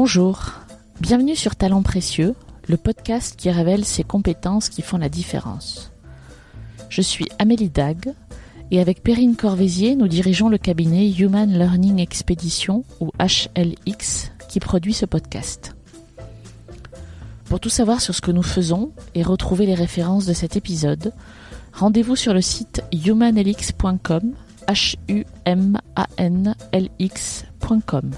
[0.00, 0.52] Bonjour,
[1.00, 2.36] bienvenue sur Talents Précieux,
[2.68, 5.90] le podcast qui révèle ces compétences qui font la différence.
[6.88, 8.14] Je suis Amélie Dag
[8.70, 14.94] et avec Perrine Corvézier, nous dirigeons le cabinet Human Learning Expedition ou HLX qui produit
[14.94, 15.74] ce podcast.
[17.46, 21.12] Pour tout savoir sur ce que nous faisons et retrouver les références de cet épisode,
[21.72, 24.32] rendez-vous sur le site humanlx.com
[24.68, 28.12] h u m a n l x.com.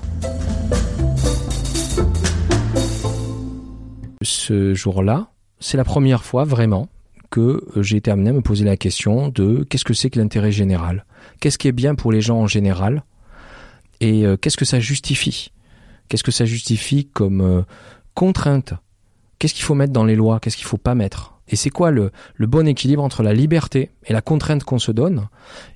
[4.22, 6.90] Ce jour-là, c'est la première fois vraiment
[7.30, 10.52] que j'ai été amené à me poser la question de qu'est-ce que c'est que l'intérêt
[10.52, 11.06] général?
[11.40, 13.02] Qu'est-ce qui est bien pour les gens en général?
[14.00, 15.52] Et euh, qu'est-ce que ça justifie?
[16.08, 17.62] Qu'est-ce que ça justifie comme euh,
[18.12, 18.74] contrainte?
[19.38, 20.38] Qu'est-ce qu'il faut mettre dans les lois?
[20.38, 21.38] Qu'est-ce qu'il faut pas mettre?
[21.48, 24.92] Et c'est quoi le, le bon équilibre entre la liberté et la contrainte qu'on se
[24.92, 25.28] donne?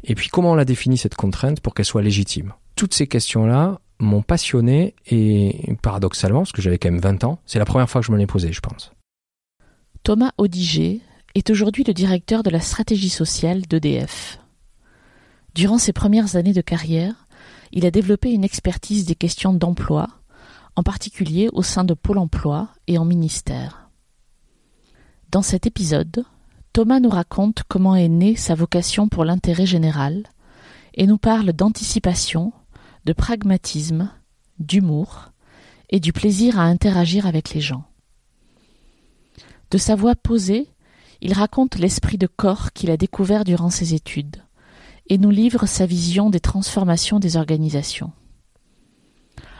[0.02, 2.52] Et puis comment on la définit cette contrainte pour qu'elle soit légitime?
[2.76, 7.58] Toutes ces questions-là m'ont passionné et paradoxalement, parce que j'avais quand même 20 ans, c'est
[7.58, 8.92] la première fois que je me les posais, je pense.
[10.02, 11.00] Thomas Odiger
[11.34, 14.38] est aujourd'hui le directeur de la stratégie sociale d'EDF.
[15.54, 17.26] Durant ses premières années de carrière,
[17.72, 20.08] il a développé une expertise des questions d'emploi,
[20.76, 23.88] en particulier au sein de Pôle emploi et en ministère.
[25.30, 26.24] Dans cet épisode,
[26.72, 30.24] Thomas nous raconte comment est née sa vocation pour l'intérêt général
[30.94, 32.52] et nous parle d'anticipation,
[33.04, 34.10] de pragmatisme,
[34.58, 35.30] d'humour
[35.90, 37.84] et du plaisir à interagir avec les gens.
[39.70, 40.68] De sa voix posée,
[41.20, 44.36] il raconte l'esprit de corps qu'il a découvert durant ses études
[45.08, 48.12] et nous livre sa vision des transformations des organisations.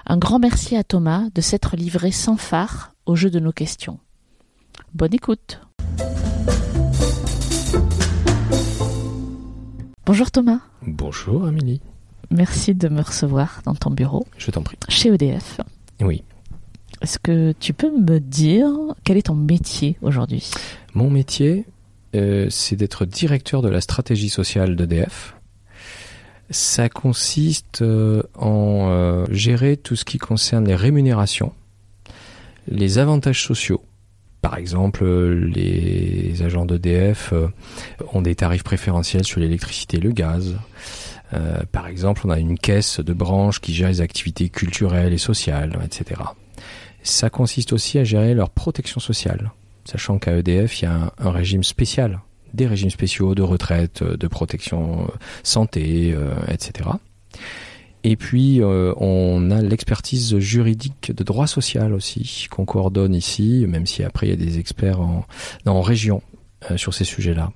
[0.07, 3.99] Un grand merci à Thomas de s'être livré sans phare au jeu de nos questions.
[4.93, 5.61] Bonne écoute.
[10.07, 10.61] Bonjour Thomas.
[10.83, 11.81] Bonjour Amélie.
[12.31, 14.27] Merci de me recevoir dans ton bureau.
[14.39, 14.77] Je t'en prie.
[14.89, 15.61] Chez EDF.
[16.01, 16.23] Oui.
[17.03, 18.69] Est-ce que tu peux me dire
[19.05, 20.51] quel est ton métier aujourd'hui?
[20.95, 21.67] Mon métier,
[22.15, 25.37] euh, c'est d'être directeur de la stratégie sociale d'EDF.
[26.51, 31.53] Ça consiste euh, en euh, gérer tout ce qui concerne les rémunérations,
[32.69, 33.83] les avantages sociaux.
[34.41, 37.33] Par exemple, les agents d'EDF
[38.13, 40.57] ont des tarifs préférentiels sur l'électricité et le gaz.
[41.33, 45.19] Euh, par exemple, on a une caisse de branche qui gère les activités culturelles et
[45.19, 46.21] sociales, etc.
[47.03, 49.53] Ça consiste aussi à gérer leur protection sociale,
[49.85, 52.21] sachant qu'à EDF, il y a un, régime spécial,
[52.53, 55.11] des régimes spéciaux de retraite, de protection
[55.43, 56.91] santé, euh, etc.
[58.05, 63.87] Et puis, euh, on a l'expertise juridique de droit social aussi, qu'on coordonne ici, même
[63.87, 66.23] si après il y a des experts en, région
[66.71, 67.51] euh, sur ces sujets-là.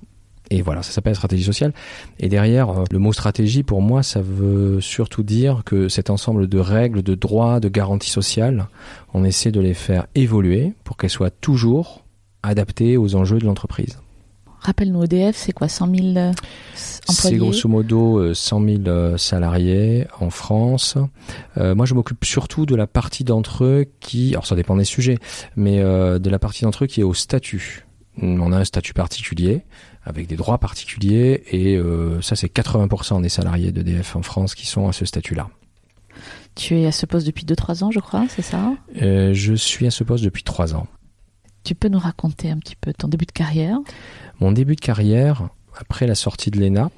[0.49, 1.73] Et voilà, ça s'appelle stratégie sociale.
[2.19, 6.59] Et derrière, le mot stratégie, pour moi, ça veut surtout dire que cet ensemble de
[6.59, 8.67] règles, de droits, de garanties sociales,
[9.13, 12.03] on essaie de les faire évoluer pour qu'elles soient toujours
[12.41, 13.99] adaptées aux enjeux de l'entreprise.
[14.61, 16.33] Rappelle-nous, EDF, c'est quoi 100 000 employés
[17.07, 20.97] C'est grosso modo 100 000 salariés en France.
[21.57, 24.83] Euh, moi, je m'occupe surtout de la partie d'entre eux qui, alors ça dépend des
[24.83, 25.17] sujets,
[25.55, 27.85] mais euh, de la partie d'entre eux qui est au statut.
[28.21, 29.63] On a un statut particulier
[30.09, 34.65] avec des droits particuliers et euh, ça c'est 80% des salariés d'EDF en France qui
[34.65, 35.49] sont à ce statut-là.
[36.55, 38.73] Tu es à ce poste depuis 2-3 ans je crois, c'est ça?
[39.01, 40.87] Euh, Je suis à ce poste depuis 3 ans.
[41.63, 43.77] Tu peux nous raconter un petit peu ton début de carrière?
[44.39, 46.89] Mon début de carrière, après la sortie de l'ENA,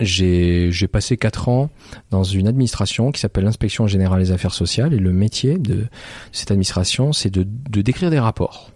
[0.00, 1.70] j'ai passé 4 ans
[2.10, 5.86] dans une administration qui s'appelle l'Inspection Générale des Affaires Sociales et le métier de
[6.32, 8.73] cette administration c'est de, de décrire des rapports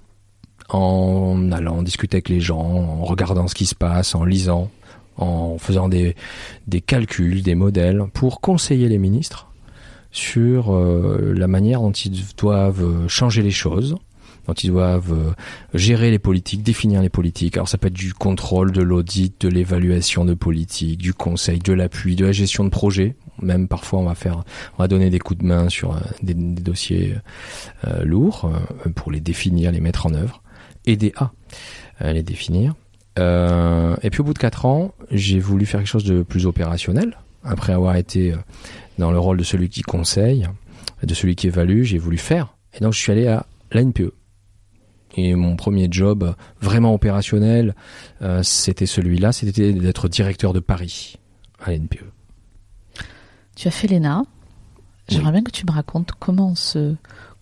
[0.69, 4.71] en allant discuter avec les gens, en regardant ce qui se passe, en lisant,
[5.17, 6.15] en faisant des,
[6.67, 9.49] des calculs, des modèles, pour conseiller les ministres
[10.11, 13.97] sur euh, la manière dont ils doivent changer les choses,
[14.47, 15.33] dont ils doivent euh,
[15.75, 17.57] gérer les politiques, définir les politiques.
[17.57, 21.73] Alors ça peut être du contrôle, de l'audit, de l'évaluation de politique, du conseil, de
[21.73, 23.17] l'appui, de la gestion de projet.
[23.41, 24.43] Même parfois on va faire,
[24.79, 27.15] on va donner des coups de main sur euh, des, des, dossiers
[27.87, 28.51] euh, lourds
[28.87, 30.43] euh, pour les définir, les mettre en œuvre
[30.89, 31.33] aider à
[32.03, 32.75] euh, les définir.
[33.19, 36.47] Euh, et puis au bout de quatre ans, j'ai voulu faire quelque chose de plus
[36.47, 37.19] opérationnel.
[37.45, 38.35] Après avoir été
[38.99, 40.49] dans le rôle de celui qui conseille,
[41.03, 42.55] de celui qui évalue, j'ai voulu faire.
[42.75, 44.13] Et donc je suis allé à l'ANPE.
[45.17, 47.75] Et mon premier job vraiment opérationnel,
[48.23, 51.17] euh, c'était celui-là, c'était d'être directeur de Paris
[51.65, 52.05] à l'ANPE.
[53.57, 54.25] Tu as fait l'ENA.
[55.09, 55.33] J'aimerais oui.
[55.33, 56.95] bien que tu me racontes comment on se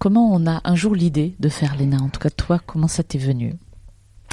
[0.07, 3.03] Comment on a un jour l'idée de faire l'ENA En tout cas, toi, comment ça
[3.03, 3.55] t'est venu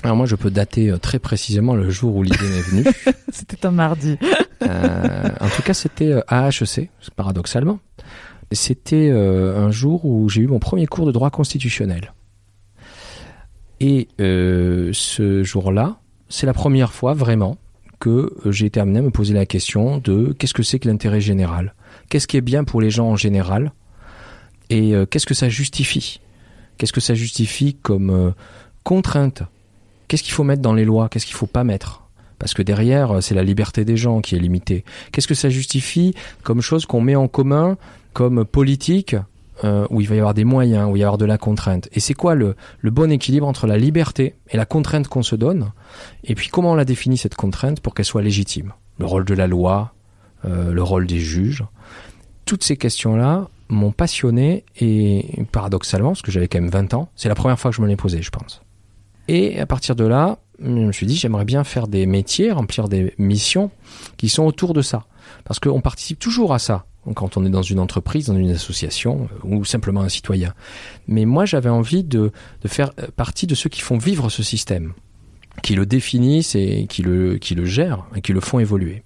[0.04, 2.86] alors moi, je peux dater très précisément le jour où l'idée m'est venue.
[3.32, 4.18] c'était un mardi.
[4.62, 7.80] euh, en tout cas, c'était à HEC, paradoxalement.
[8.52, 12.14] C'était un jour où j'ai eu mon premier cours de droit constitutionnel.
[13.80, 15.98] Et ce jour-là,
[16.30, 17.58] c'est la première fois vraiment
[18.00, 21.22] que j'ai été amené à me poser la question de qu'est-ce que c'est que l'intérêt
[21.22, 21.74] général?
[22.10, 23.72] Qu'est-ce qui est bien pour les gens en général?
[24.70, 26.20] Et qu'est-ce que ça justifie?
[26.78, 28.34] Qu'est-ce que ça justifie comme
[28.84, 29.44] contrainte?
[30.08, 31.10] Qu'est-ce qu'il faut mettre dans les lois?
[31.10, 32.04] Qu'est-ce qu'il faut pas mettre?
[32.44, 34.84] Parce que derrière, euh, c'est la liberté des gens qui est limitée.
[35.12, 36.14] Qu'est-ce que ça justifie
[36.44, 37.78] comme chose qu'on met en commun
[38.12, 39.16] comme politique
[39.64, 41.38] euh, où il va y avoir des moyens, où il va y avoir de la
[41.38, 41.88] contrainte?
[41.94, 45.72] Et c'est quoi le, bon équilibre entre la liberté et la contrainte qu'on se donne?
[46.26, 48.74] Et puis comment on la définit cette contrainte pour qu'elle soit légitime?
[49.00, 49.94] Le rôle de la loi,
[50.44, 51.64] euh, le rôle des juges.
[52.44, 57.30] Toutes ces questions-là m'ont passionné et paradoxalement, parce que j'avais quand même 20 ans, c'est
[57.30, 58.62] la première fois que je me les posais, je pense.
[59.28, 62.88] Et à partir de là, je me suis dit, j'aimerais bien faire des métiers, remplir
[62.88, 63.72] des missions
[64.18, 65.06] qui sont autour de ça.
[65.46, 66.86] Parce qu'on participe toujours à ça
[67.16, 70.54] quand on est dans une entreprise, dans une association euh, ou simplement un citoyen.
[71.08, 72.32] Mais moi, j'avais envie de,
[72.62, 74.94] de, faire euh, partie de ceux qui font vivre ce système,
[75.62, 79.04] qui le définissent et qui le, qui le gèrent et qui le font évoluer.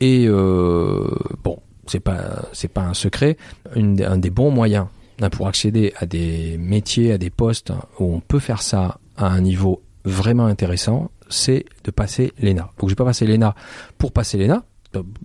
[0.00, 3.36] Et euh, bon, c'est pas c'est pas un secret.
[3.74, 4.86] Un des bons moyens
[5.30, 9.40] pour accéder à des métiers, à des postes où on peut faire ça à un
[9.40, 12.70] niveau vraiment intéressant, c'est de passer l'ENA.
[12.78, 13.54] Donc j'ai pas passé l'ENA
[13.98, 14.64] pour passer l'ENA.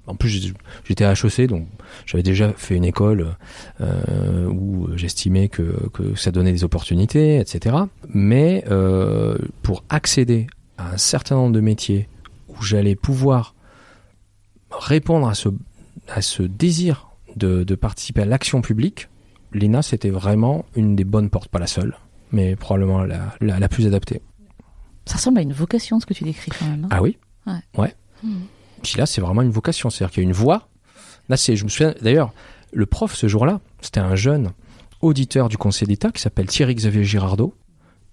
[0.05, 0.53] En plus,
[0.85, 1.67] j'étais à HEC, donc
[2.05, 3.35] j'avais déjà fait une école
[3.81, 7.75] euh, où j'estimais que, que ça donnait des opportunités, etc.
[8.07, 12.07] Mais euh, pour accéder à un certain nombre de métiers
[12.47, 13.55] où j'allais pouvoir
[14.71, 15.49] répondre à ce,
[16.07, 19.09] à ce désir de, de participer à l'action publique,
[19.51, 21.97] l'ENA, c'était vraiment une des bonnes portes, pas la seule,
[22.31, 24.21] mais probablement la, la, plus adaptée.
[25.05, 26.85] Ça ressemble à une vocation, ce que tu décris quand même.
[26.85, 26.89] Hein.
[26.91, 27.17] ah oui?
[27.45, 27.59] Ouais.
[27.77, 27.95] ouais.
[28.23, 28.41] Hmm.
[28.83, 30.67] Puis là, c'est vraiment une vocation, c'est-à-dire qu'il y a une voix.
[31.29, 32.33] Là, c'est, je me souviens, d'ailleurs,
[32.73, 34.51] le prof ce jour-là, c'était un jeune
[35.01, 37.55] auditeur du Conseil d'État qui s'appelle Thierry Xavier Girardot.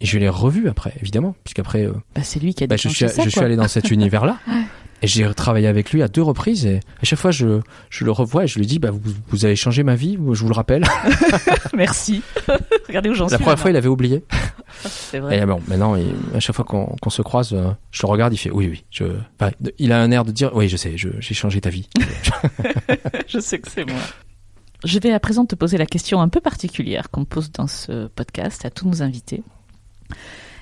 [0.00, 1.84] Et je l'ai revu après, évidemment, puisqu'après.
[1.84, 4.38] Euh, bah, c'est lui qui a bah, je suis, je suis allé dans cet univers-là.
[5.02, 7.60] Et j'ai travaillé avec lui à deux reprises et à chaque fois je,
[7.90, 10.40] je le revois et je lui dis bah vous, vous avez changé ma vie, je
[10.40, 10.84] vous le rappelle.
[11.74, 12.22] Merci.
[12.88, 13.32] Regardez où j'en suis.
[13.32, 14.24] La première fois il avait oublié.
[14.82, 15.38] C'est vrai.
[15.38, 15.96] Et bon, maintenant
[16.34, 18.84] à chaque fois qu'on se croise, euh, je le regarde, il fait oui oui.
[18.90, 19.04] Je,
[19.78, 21.88] il a un air de dire oui je sais, j'ai changé ta vie.
[23.28, 24.00] je sais que c'est moi.
[24.84, 28.06] Je vais à présent te poser la question un peu particulière qu'on pose dans ce
[28.08, 29.42] podcast à tous nos invités.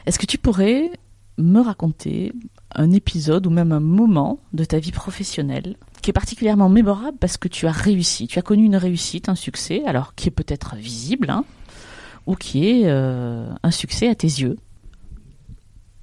[0.07, 0.91] Est-ce que tu pourrais
[1.39, 2.33] me raconter
[2.75, 7.37] un épisode ou même un moment de ta vie professionnelle qui est particulièrement mémorable parce
[7.37, 10.75] que tu as réussi, tu as connu une réussite, un succès, alors qui est peut-être
[10.77, 11.45] visible, hein,
[12.27, 14.57] ou qui est euh, un succès à tes yeux.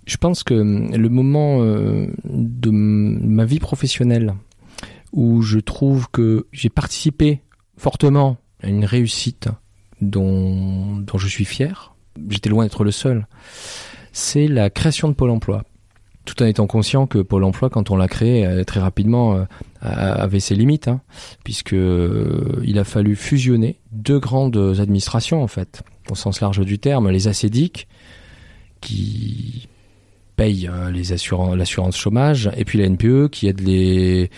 [0.07, 4.33] Je pense que le moment euh, de ma vie professionnelle
[5.12, 7.42] où je trouve que j'ai participé
[7.77, 9.50] fortement à une réussite
[10.01, 11.94] dont je suis fier,
[12.30, 13.27] j'étais loin d'être le seul,
[14.13, 15.63] c'est la création de Pôle Emploi
[16.39, 19.44] tout en étant conscient que Pôle Emploi, quand on l'a créé, euh, très rapidement euh,
[19.81, 21.01] avait ses limites, hein,
[21.44, 26.80] puisque euh, il a fallu fusionner deux grandes administrations en fait, au sens large du
[26.80, 27.88] terme, les ACEDIC
[28.81, 29.68] qui
[30.38, 34.29] payent les assurances, l'assurance chômage, et puis la NPE qui aide les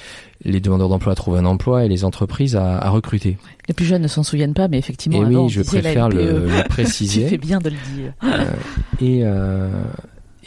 [0.44, 3.38] les demandeurs d'emploi à trouver un emploi et les entreprises à, recruter.
[3.68, 6.68] Les plus jeunes ne s'en souviennent pas, mais effectivement, et oui, je préfère le, le,
[6.68, 7.24] préciser.
[7.26, 8.14] tu fais bien de le dire.
[9.00, 9.24] et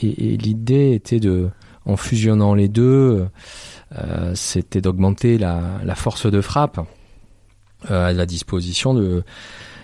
[0.00, 1.48] et, l'idée était de,
[1.86, 3.26] en fusionnant les deux,
[3.96, 6.80] euh, c'était d'augmenter la, force de frappe
[7.90, 9.22] euh, à la disposition de,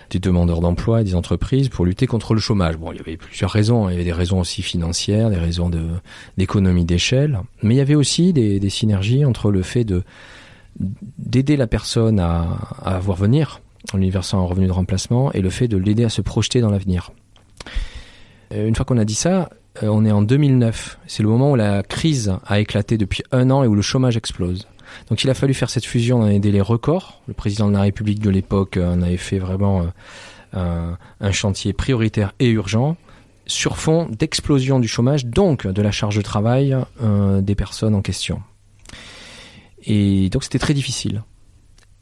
[0.09, 2.77] des demandeurs d'emploi et des entreprises pour lutter contre le chômage.
[2.77, 3.89] Bon, il y avait plusieurs raisons.
[3.89, 5.71] Il y avait des raisons aussi financières, des raisons
[6.37, 10.03] d'économie d'échelle, mais il y avait aussi des, synergies entre le fait de
[11.17, 12.43] d'aider la personne à,
[12.81, 13.59] à avoir venir
[13.93, 16.61] en lui versant un revenu de remplacement et le fait de l'aider à se projeter
[16.61, 17.11] dans l'avenir.
[18.53, 19.49] Euh, une fois qu'on a dit ça,
[19.81, 20.99] euh, on est en 2009.
[21.07, 24.17] C'est le moment où la crise a éclaté depuis un an et où le chômage
[24.17, 24.67] explose.
[25.09, 27.21] Donc il a fallu faire cette fusion dans des délais records.
[27.27, 29.85] Le président de la République de l'époque euh, en avait fait vraiment
[30.55, 32.97] euh, un, chantier prioritaire et urgent
[33.47, 36.77] sur fond d'explosion du chômage, donc de la charge de travail
[37.41, 38.41] des personnes en question.
[39.83, 41.23] Et donc c'était très difficile.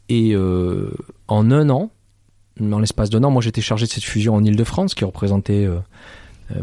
[0.08, 1.90] Et en un an,
[2.60, 5.66] dans l'espace d'un an, moi j'étais chargé de cette fusion en Ile-de-France qui représentait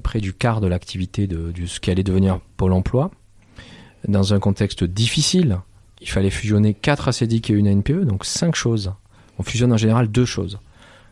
[0.03, 3.11] près du quart de l'activité de, ce qui allait devenir Pôle emploi.
[4.07, 5.59] Dans un contexte difficile,
[6.01, 8.93] il fallait fusionner 4 ACDIC et une NPE, donc 5 choses.
[9.39, 10.59] On fusionne en général deux choses.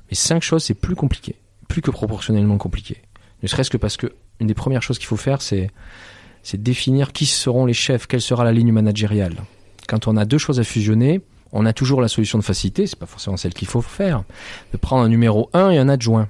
[0.09, 1.35] Mais 5 choses, c'est plus compliqué,
[1.67, 3.01] plus que proportionnellement compliqué.
[3.43, 5.71] Ne serait-ce que parce que une des premières choses qu'il faut faire, c'est
[6.45, 9.35] c'est définir qui seront les chefs, quelle sera la ligne managériale.
[9.87, 12.99] Quand on a deux choses à fusionner, on a toujours la solution de facilité, c'est
[12.99, 14.23] pas forcément celle qu'il faut faire,
[14.71, 16.29] de prendre un numéro 1 et un adjoint.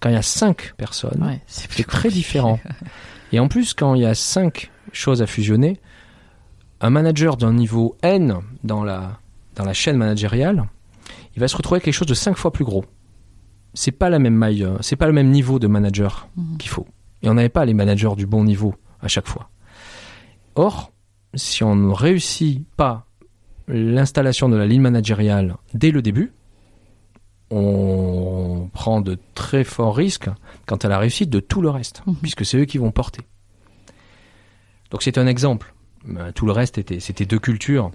[0.00, 2.60] Quand il y a 5 personnes, c'est très différent.
[3.32, 5.80] Et en plus, quand il y a 5 choses à fusionner,
[6.80, 9.18] un manager d'un niveau N dans la,
[9.54, 10.64] dans la chaîne managériale,
[11.34, 12.84] il va se retrouver avec quelque chose de 5 fois plus gros.
[13.72, 16.58] C'est pas la même maille, euh, c'est pas le même niveau de manager mhm.
[16.58, 16.86] qu'il faut.
[17.22, 19.50] Et on n'avait pas les managers du bon niveau à chaque fois.
[20.54, 20.92] Or,
[21.34, 23.06] si on ne réussit pas
[23.66, 26.32] l'installation de la ligne managériale dès le début,
[27.54, 30.28] on prend de très forts risques
[30.66, 32.16] quant à la réussite de tout le reste, mhm.
[32.16, 33.22] puisque c'est eux qui vont porter.
[34.90, 35.74] Donc c'est un exemple.
[36.04, 37.90] Ben, tout le reste était, c'était deux cultures.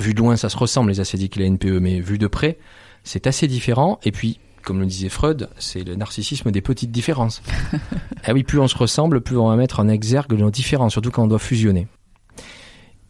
[0.00, 2.58] Vu de loin, ça se ressemble les acédiques et la NPE, mais vu de près,
[3.04, 3.98] c'est assez différent.
[4.04, 7.42] Et puis, comme le disait Freud, c'est le narcissisme des petites différences.
[8.24, 11.10] ah oui, plus on se ressemble, plus on va mettre en exergue nos différences, surtout
[11.10, 11.88] quand on doit fusionner.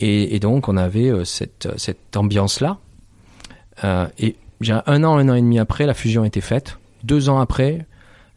[0.01, 2.79] Et, donc, on avait euh, cette, cette ambiance-là.
[3.85, 4.35] Euh, et
[4.71, 6.79] un an, un an et demi après, la fusion était faite.
[7.05, 7.87] Deux ans après,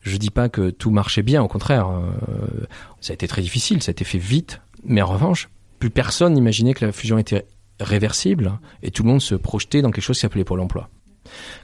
[0.01, 2.65] je dis pas que tout marchait bien, au contraire, euh,
[3.01, 4.62] ça a été très difficile, ça a été fait vite.
[4.84, 7.46] Mais en revanche, plus personne n'imaginait que la fusion était
[7.79, 10.89] réversible et tout le monde se projetait dans quelque chose qui s'appelait Pôle emploi.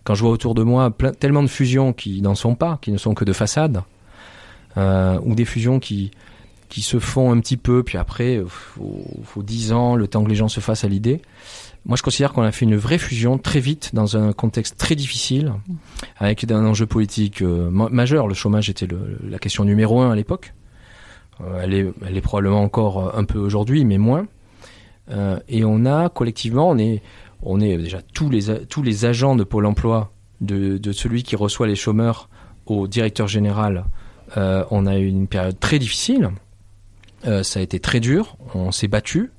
[0.03, 2.97] Quand je vois autour de moi tellement de fusions qui n'en sont pas, qui ne
[2.97, 3.83] sont que de façade,
[4.75, 6.11] ou des fusions qui,
[6.71, 10.23] qui se font un petit peu, puis après, il faut, faut 10 ans, le temps
[10.23, 11.21] que les gens se fassent à l'idée.
[11.85, 14.95] Moi, je considère qu'on a fait une vraie fusion très vite dans un contexte très
[14.95, 15.53] difficile,
[16.17, 18.27] avec un enjeu politique euh, majeur.
[18.27, 18.87] Le chômage était
[19.27, 20.53] la question numéro un à l'époque.
[21.41, 24.27] Euh, elle, est, probablement encore un peu aujourd'hui, mais moins.
[25.09, 26.77] Euh, et on a collectivement, on
[27.59, 32.29] est, déjà tous les, agents de Pôle Emploi, de, de celui qui reçoit les chômeurs
[32.67, 33.85] au directeur général.
[34.37, 36.31] Euh, on a eu une période très difficile
[37.27, 39.31] euh, ça a été très dur, on s'est battu,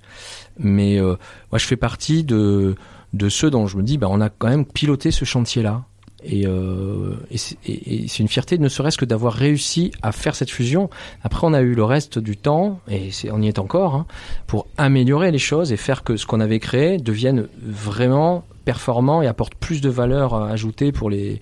[0.58, 1.16] mais euh,
[1.50, 2.74] moi je fais partie de,
[3.12, 5.84] de ceux dont je me dis, bah, on a quand même piloté ce chantier-là.
[6.24, 10.88] Et, euh, et c'est une fierté, ne serait-ce que d'avoir réussi à faire cette fusion.
[11.24, 14.06] Après, on a eu le reste du temps, et on y est encore, hein,
[14.46, 19.26] pour améliorer les choses et faire que ce qu'on avait créé devienne vraiment performant et
[19.26, 21.40] apporte plus de valeur ajoutée pour les,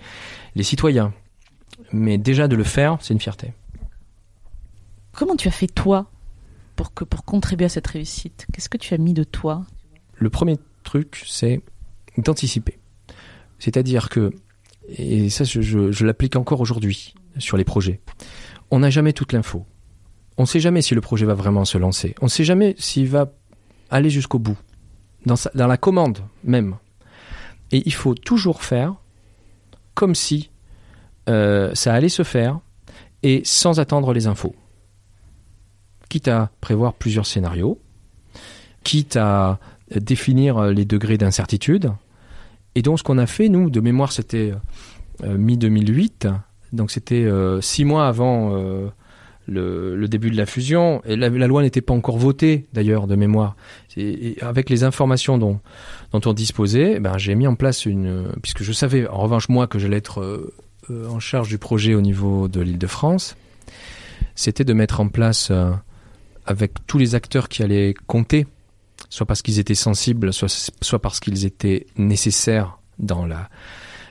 [0.55, 1.13] les citoyens.
[1.93, 3.53] Mais déjà de le faire, c'est une fierté.
[5.11, 6.07] Comment tu as fait toi
[6.89, 9.65] pour, contribuer à cette réussite Qu'est-ce que tu as mis de toi?
[10.15, 11.61] Le premier truc, c'est
[12.17, 12.79] d'anticiper.
[13.59, 14.31] C'est-à-dire que,
[14.89, 18.01] et ça je, l'applique encore aujourd'hui sur les projets,
[18.71, 19.65] on n'a jamais toute l'info.
[20.37, 22.15] On ne sait jamais si le projet va vraiment se lancer.
[22.21, 23.31] On ne sait jamais s'il va
[23.89, 24.57] aller jusqu'au bout.
[25.25, 26.77] Dans, dans la commande même.
[27.71, 28.95] Et il faut toujours faire
[29.93, 30.49] comme si
[31.29, 32.59] euh, ça allait se faire
[33.21, 34.55] et sans attendre les infos
[36.11, 37.79] quitte à prévoir plusieurs scénarios,
[38.83, 39.59] quitte à
[39.95, 41.93] définir les degrés d'incertitude.
[42.75, 44.51] Et donc ce qu'on a fait, nous, de mémoire, c'était
[45.23, 46.33] euh, mi-2008,
[46.73, 48.89] donc c'était euh, six mois avant euh,
[49.47, 53.55] le, début de la fusion, et la, loi n'était pas encore votée, d'ailleurs, de mémoire.
[54.41, 55.61] Avec les informations dont,
[56.11, 58.33] dont on disposait, ben, j'ai mis en place une...
[58.41, 60.51] Puisque je savais, en revanche, moi, que j'allais être
[60.89, 63.37] en charge du projet au niveau de l'île de France,
[64.35, 65.51] c'était de mettre en place
[66.45, 68.47] avec tous les acteurs qui allaient compter,
[69.09, 73.49] soit parce qu'ils étaient sensibles, soit, parce qu'ils étaient nécessaires dans la,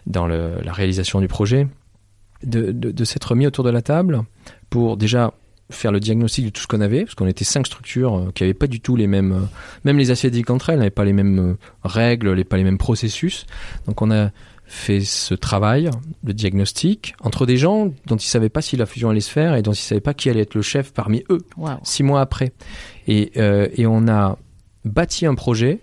[0.07, 1.69] dans la réalisation du projet,
[2.43, 4.23] de, s'être mis autour de la table
[4.69, 5.33] pour déjà
[5.71, 8.43] faire le diagnostic de tout ce qu'on avait, parce qu'on était cinq structures euh, qui
[8.43, 9.47] n'avaient pas du tout les mêmes, euh,
[9.85, 12.79] même les acédiques entre elles n'avaient pas les mêmes euh, règles, les, pas les mêmes
[12.79, 13.47] processus.
[13.87, 14.31] Donc on a
[14.71, 15.91] fait ce travail
[16.23, 19.31] de diagnostic entre des gens dont ils ne savaient pas si la fusion allait se
[19.31, 21.41] faire et dont ils ne savaient pas qui allait être le chef parmi eux,
[21.83, 22.53] six mois après.
[23.09, 24.39] Et, euh, et, on a
[24.85, 25.81] bâti un projet.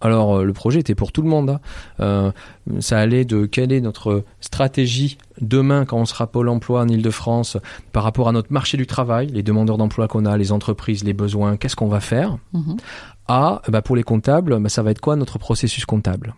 [0.00, 1.50] Alors euh, le projet était pour tout le monde.
[1.50, 1.60] Hein.
[1.98, 2.30] Euh,
[2.78, 7.56] ça allait de quelle est notre stratégie demain quand on sera Pôle Emploi en Ile-de-France
[7.90, 11.12] par rapport à notre marché du travail, les demandeurs d'emploi qu'on a, les entreprises, les
[11.12, 12.38] besoins, qu'est-ce qu'on va faire?
[12.54, 12.78] Mm-hmm.
[13.26, 16.36] À, bah pour les comptables, bah ça va être quoi notre processus comptable?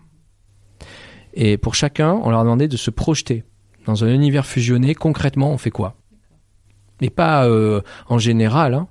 [1.35, 3.45] Et pour chacun, on leur a demandé de se projeter
[3.87, 4.95] dans un univers fusionné.
[4.95, 5.97] Concrètement, on fait quoi?
[7.01, 8.75] Mais pas euh, en général.
[8.75, 8.89] Hein.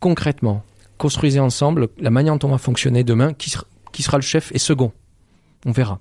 [0.00, 0.64] Concrètement,
[0.96, 3.34] construisez ensemble la manière dont on va fonctionner demain.
[3.34, 3.54] Qui,
[3.92, 4.92] qui sera le chef et second
[5.66, 6.00] On verra.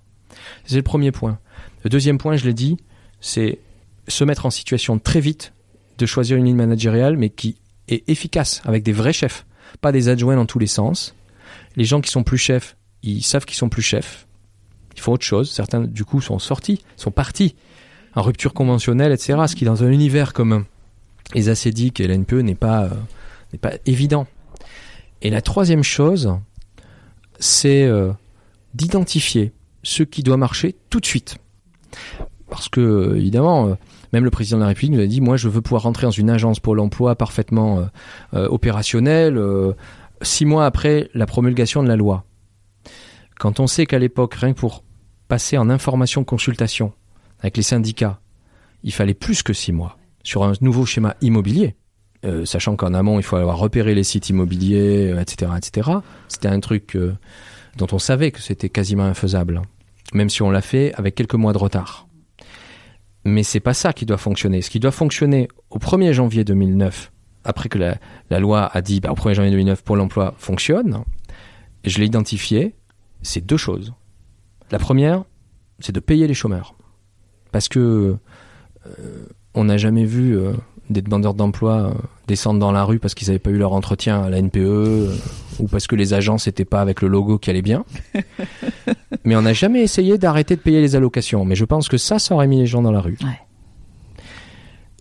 [0.65, 1.39] C'est le premier point.
[1.83, 2.77] Le deuxième point, je l'ai dit,
[3.19, 3.59] c'est
[4.07, 5.53] se mettre en situation très vite
[5.97, 9.45] de choisir une ligne managériale, mais qui est efficace, avec des vrais chefs,
[9.81, 11.15] pas des adjoints dans tous les sens.
[11.75, 14.25] Les gens qui sont plus chefs, ils savent qu'ils sont plus chefs
[14.95, 15.51] ils font autre chose.
[15.51, 17.55] Certains, du coup, sont sortis, sont partis
[18.15, 19.39] en rupture conventionnelle, etc.
[19.47, 20.65] Ce qui, dans un univers comme
[21.33, 24.27] les acédiques et l'NPE, n'est pas, euh, pas évident.
[25.21, 26.33] Et la troisième chose,
[27.39, 28.11] c'est euh,
[28.73, 29.51] d'identifier
[29.83, 31.37] ce qui doit marcher tout de suite.
[32.49, 33.73] Parce que, évidemment, euh,
[34.13, 36.11] même le président de la République nous a dit, moi, je veux pouvoir rentrer dans
[36.11, 37.89] une agence pour l'emploi parfaitement
[38.31, 39.37] opérationnelle
[40.21, 42.23] six mois après la promulgation de la loi.
[43.39, 44.83] Quand on sait qu'à l'époque, rien que pour
[45.27, 46.93] passer en information-consultation
[47.39, 48.19] avec les syndicats,
[48.83, 51.75] il fallait plus que six mois sur un nouveau schéma immobilier,
[52.45, 55.89] sachant qu'en amont, il faut avoir repéré les sites immobiliers, etc., etc.
[56.27, 56.97] C'était un truc
[57.77, 59.61] dont on savait que c'était quasiment infaisable,
[60.13, 62.07] même si on l'a fait avec quelques mois de retard.
[63.25, 64.61] Mais c'est pas ça qui doit fonctionner.
[64.61, 67.11] Ce qui doit fonctionner au 1er janvier 2009,
[67.43, 71.03] après que la, loi a dit bah, au 1er janvier 2009 pour l'emploi fonctionne,
[71.83, 72.75] je l'ai identifié,
[73.25, 73.93] c'est deux choses.
[74.71, 75.23] La première,
[75.79, 76.75] c'est de payer les chômeurs.
[77.51, 78.15] Parce que
[78.85, 80.53] euh, on n'a jamais vu euh,
[80.89, 81.93] des demandeurs d'emploi euh,
[82.27, 85.09] descendre dans la rue parce qu'ils n'avaient pas eu leur entretien à la NPE
[85.59, 87.85] ou parce que les agences n'étaient pas avec le logo qui allait bien.
[89.23, 91.45] Mais on n'a jamais essayé d'arrêter de payer les allocations.
[91.45, 93.17] Mais je pense que ça, ça aurait mis les gens dans la rue.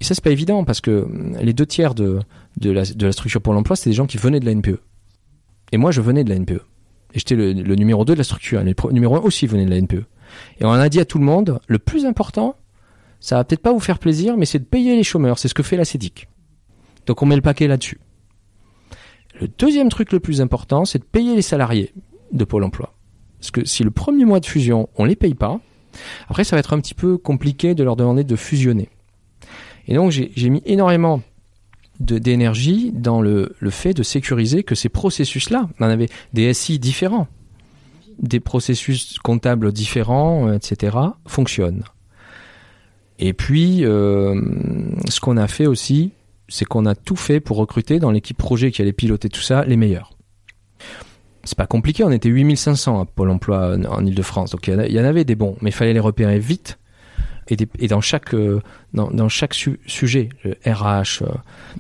[0.01, 1.09] Et ça, c'est pas évident parce que
[1.41, 2.21] les deux tiers de,
[2.59, 4.81] de, la, de la structure pour l'emploi, c'était des gens qui venaient de la NPE.
[5.73, 6.61] Et moi, je venais de la NPE.
[7.15, 8.63] Et j'étais le, numéro 2 de la structure.
[8.63, 10.05] le numéro 1 aussi venait de la NPE.
[10.61, 12.57] Et on a dit à tout le monde, le plus important,
[13.21, 15.39] ça va peut-être pas vous faire plaisir, mais c'est de payer les chômeurs.
[15.39, 16.29] C'est ce que fait la CEDIC.
[17.07, 18.01] Donc on met le paquet là-dessus.
[19.41, 21.93] Le deuxième truc le plus important, c'est de payer les salariés
[22.33, 22.95] de Pôle emploi.
[23.39, 25.61] Parce que si le premier mois de fusion, on les paye pas,
[26.29, 28.89] après ça va être un petit peu compliqué de leur demander de fusionner.
[29.87, 31.23] Et donc j'ai mis énormément
[32.01, 37.29] d'énergie dans le, fait de sécuriser que ces processus-là, on avait des SI différents,
[38.19, 40.97] des processus comptables différents, etc.,
[41.27, 41.85] fonctionnent.
[43.19, 44.41] Et puis, euh,
[45.09, 46.13] ce qu'on a fait aussi,
[46.49, 49.65] c'est qu'on a tout fait pour recruter dans l'équipe projet qui allait piloter tout ça
[49.65, 50.11] les meilleurs.
[51.45, 55.05] C'est pas compliqué, on était 8500 à Pôle emploi en Ile-de-France, donc il y, en
[55.05, 56.79] avait des bons, mais il fallait les repérer vite.
[57.49, 58.61] Et, dans chaque, euh,
[58.95, 60.29] dans, dans chaque sujet,
[60.67, 61.29] RH, euh,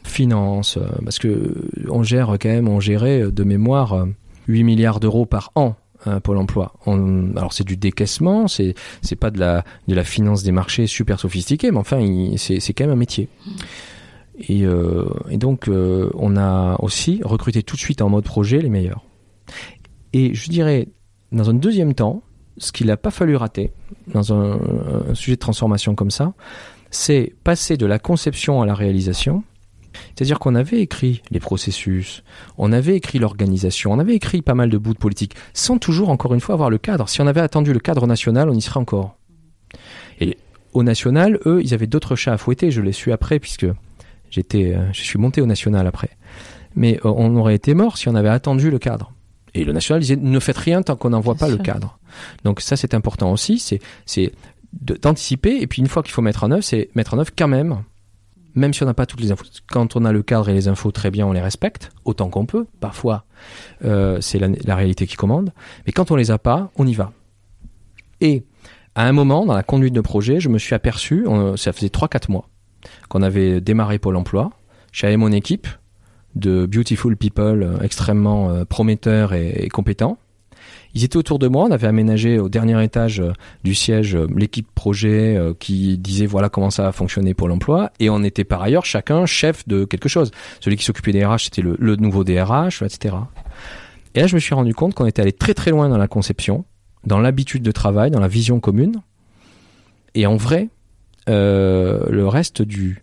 [0.04, 4.06] finance, parce que on gère quand même, on gérait de mémoire
[4.48, 6.74] 8 milliards d'euros par an euh, Pôle Emploi.
[6.86, 11.18] alors c'est du décaissement, c'est c'est pas de la de la finance des marchés super
[11.18, 12.04] sophistiquée, mais enfin
[12.36, 13.28] c'est c'est quand même un métier.
[14.48, 18.68] Et, euh, donc euh, on a aussi recruté tout de suite en mode projet les
[18.68, 19.04] meilleurs.
[20.12, 20.88] Et je dirais
[21.32, 22.22] dans un deuxième temps,
[22.58, 23.72] ce qu'il n'a pas fallu rater
[24.08, 24.58] dans un,
[25.10, 26.34] un sujet de transformation comme ça,
[26.90, 29.42] c'est passer de la conception à la réalisation
[30.14, 32.22] c'est-à-dire qu'on avait écrit les processus,
[32.58, 36.10] on avait écrit l'organisation, on avait écrit pas mal de bouts de politique, sans toujours,
[36.10, 37.08] encore une fois, avoir le cadre.
[37.08, 39.16] Si on avait attendu le cadre national, on y serait encore.
[40.20, 40.38] Et
[40.72, 42.70] au national, eux, ils avaient d'autres chats à fouetter.
[42.70, 43.66] Je l'ai su après, puisque
[44.30, 46.10] j'étais, euh, je suis monté au national après.
[46.74, 49.12] Mais euh, on aurait été mort si on avait attendu le cadre.
[49.54, 51.98] Et le national disait ne faites rien tant qu'on n'en voit pas le cadre.
[52.44, 53.58] Donc ça c'est important aussi,
[54.06, 54.32] c'est
[54.72, 57.48] d'anticiper et puis une fois qu'il faut mettre en œuvre, c'est mettre en œuvre quand
[57.48, 57.84] même
[58.54, 59.44] même si on n'a pas toutes les infos.
[59.68, 62.46] Quand on a le cadre et les infos, très bien, on les respecte, autant qu'on
[62.46, 62.66] peut.
[62.80, 63.24] Parfois,
[63.84, 65.52] euh, c'est la, réalité qui commande.
[65.86, 67.12] Mais quand on les a pas, on y va.
[68.20, 68.44] Et
[68.94, 72.30] à un moment, dans la conduite de projet, je me suis aperçu, ça faisait 3-4
[72.30, 72.48] mois,
[73.08, 74.52] qu'on avait démarré Pôle emploi.
[74.92, 75.66] J'avais mon équipe
[76.36, 80.18] de beautiful people euh, extrêmement euh, prometteurs et compétents.
[80.94, 81.64] Ils étaient autour de moi.
[81.64, 83.32] On avait aménagé au dernier étage euh,
[83.64, 87.90] du siège euh, l'équipe projet euh, qui disait voilà comment ça va fonctionner pour l'emploi.
[87.98, 90.30] Et on était par ailleurs chacun chef de quelque chose.
[90.60, 93.16] Celui qui s'occupait des RH, c'était le, le, nouveau DRH, etc.
[94.14, 96.08] Et là, je me suis rendu compte qu'on était allé très très loin dans la
[96.08, 96.64] conception,
[97.04, 99.02] dans l'habitude de travail, dans la vision commune.
[100.14, 100.68] Et en vrai,
[101.28, 103.02] euh, le reste du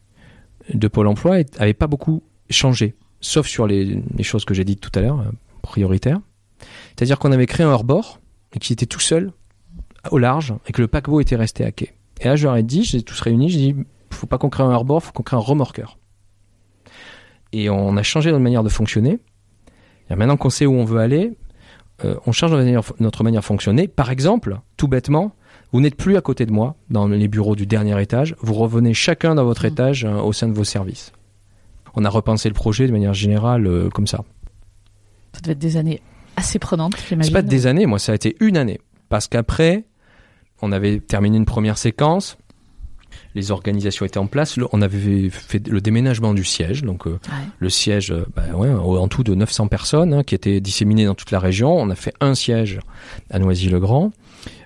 [0.74, 4.80] de Pôle Emploi avait pas beaucoup changé, sauf sur les, les choses que j'ai dites
[4.80, 5.26] tout à l'heure,
[5.62, 6.22] prioritaires.
[6.96, 8.20] C'est-à-dire qu'on avait créé un hors-bord
[8.54, 9.32] et qui était tout seul
[10.10, 11.94] au large et que le paquebot était resté à quai.
[12.22, 13.76] Et là, je leur ai dit, j'ai tous réunis, j'ai dit,
[14.10, 15.98] faut pas qu'on crée un hors-bord, faut qu'on crée un remorqueur.
[17.54, 19.20] Et on a changé notre manière de fonctionner.
[20.10, 21.34] Et maintenant qu'on sait où on veut aller,
[22.06, 23.88] euh, on change notre manière, notre manière de fonctionner.
[23.88, 25.34] Par exemple, tout bêtement,
[25.72, 28.94] vous n'êtes plus à côté de moi dans les bureaux du dernier étage, vous revenez
[28.94, 29.72] chacun dans votre mmh.
[29.72, 31.12] étage euh, au sein de vos services.
[31.96, 34.24] On a repensé le projet de manière générale euh, comme ça.
[35.34, 36.02] Ça devait être des années
[36.42, 37.32] assez prenante, j'imagine.
[37.32, 38.80] C'est pas des années, moi ça a été une année.
[39.10, 39.86] Parce qu'après,
[40.62, 42.38] on avait terminé une première séquence,
[43.36, 47.20] les organisations étaient en place, on avait fait le déménagement du siège, donc euh,
[47.60, 51.16] le siège, euh, bah, ouais, en tout de 900 personnes hein, qui étaient disséminées dans
[51.16, 51.74] toute la région.
[51.76, 52.80] On a fait un siège
[53.30, 54.12] à Noisy-le-Grand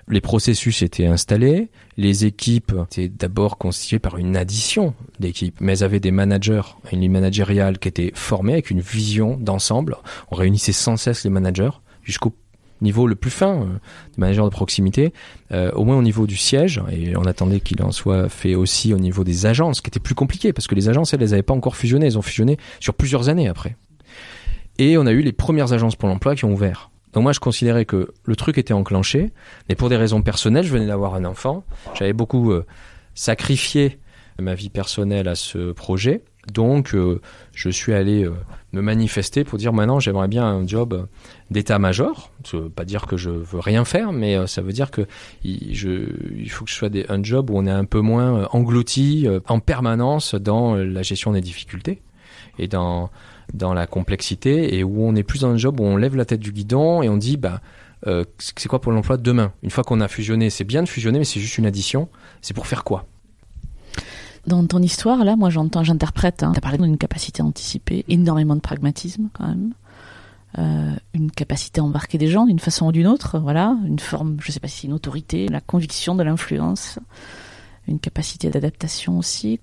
[0.08, 5.84] les processus étaient installés, les équipes étaient d'abord constituées par une addition d'équipes, mais elles
[5.84, 6.62] avaient des managers,
[6.92, 9.96] une ligne managériale qui était formée avec une vision d'ensemble.
[10.30, 11.70] On réunissait sans cesse les managers
[12.02, 12.34] jusqu'au
[12.82, 15.12] niveau le plus fin, euh, de manager de proximité,
[15.52, 18.92] euh, au moins au niveau du siège, et on attendait qu'il en soit fait aussi
[18.92, 21.42] au niveau des agences, qui était plus compliqué, parce que les agences, elles, elles n'avaient
[21.42, 23.76] pas encore fusionné, elles ont fusionné sur plusieurs années après.
[24.78, 26.90] Et on a eu les premières agences pour l'emploi qui ont ouvert.
[27.16, 29.32] Donc moi, je considérais que le truc était enclenché,
[29.70, 32.66] mais pour des raisons personnelles, je venais d'avoir un enfant, j'avais beaucoup euh,
[33.14, 33.98] sacrifié
[34.38, 37.22] ma vie personnelle à ce projet, donc euh,
[37.54, 38.34] je suis allé euh,
[38.72, 41.08] me manifester pour dire maintenant j'aimerais bien un job
[41.50, 42.32] d'état-major.
[42.44, 45.06] Ça veut pas dire que je veux rien faire, mais ça veut dire que
[45.42, 46.10] il, je,
[46.50, 50.34] faut que je sois un job où on est un peu moins englouti en permanence
[50.34, 52.02] dans la gestion des difficultés
[52.58, 53.10] et dans
[53.56, 56.24] dans la complexité et où on est plus dans un job où on lève la
[56.24, 57.60] tête du guidon et on dit bah
[58.06, 59.52] euh, c'est quoi pour l'emploi demain?
[59.62, 62.08] Une fois qu'on a fusionné, c'est bien de fusionner, mais c'est juste une addition.
[62.42, 63.06] C'est pour faire quoi?
[64.46, 68.04] Dans ton histoire, là, moi j'entends, j'interprète, hein, tu as parlé d'une capacité à anticiper,
[68.08, 69.72] énormément de pragmatisme quand même,
[70.58, 74.36] euh, une capacité à embarquer des gens d'une façon ou d'une autre, voilà, une forme,
[74.40, 77.00] je sais pas si une autorité, la conviction de l'influence,
[77.88, 79.58] une capacité d'adaptation aussi.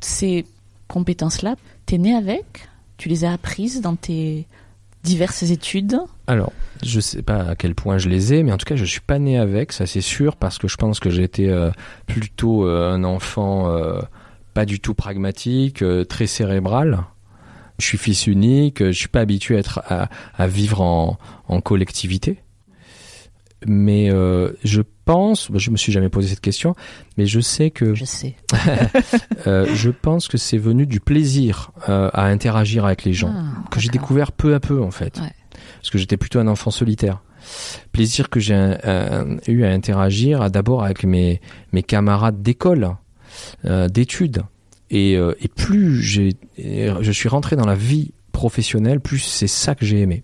[0.00, 0.46] Ces
[0.86, 1.56] compétences-là,
[1.86, 2.68] t'es né avec?
[2.96, 4.46] Tu les as apprises dans tes
[5.02, 5.98] diverses études?
[6.26, 6.52] Alors,
[6.82, 9.00] je sais pas à quel point je les ai, mais en tout cas, je suis
[9.00, 11.70] pas né avec, ça c'est sûr, parce que je pense que j'ai été euh,
[12.06, 14.00] plutôt euh, un enfant euh,
[14.54, 17.04] pas du tout pragmatique, euh, très cérébral.
[17.78, 22.43] Je suis fils unique, je suis pas habitué à vivre en collectivité.
[23.66, 26.74] Mais euh, je pense, bah, je me suis jamais posé cette question,
[27.16, 28.36] mais je sais que Je sais.
[29.46, 33.68] euh, je pense que c'est venu du plaisir euh, à interagir avec les gens Ah,
[33.70, 35.32] que j'ai découvert peu à peu en fait, Ouais.
[35.76, 37.22] parce que j'étais plutôt un enfant solitaire.
[37.92, 38.54] Plaisir que j'ai
[39.48, 42.96] eu à interagir d'abord avec mes mes camarades d'école,
[43.64, 44.42] d'études,
[44.90, 49.84] et, et plus j'ai je suis rentré dans la vie professionnelle, plus c'est ça que
[49.84, 50.22] j'ai aimé.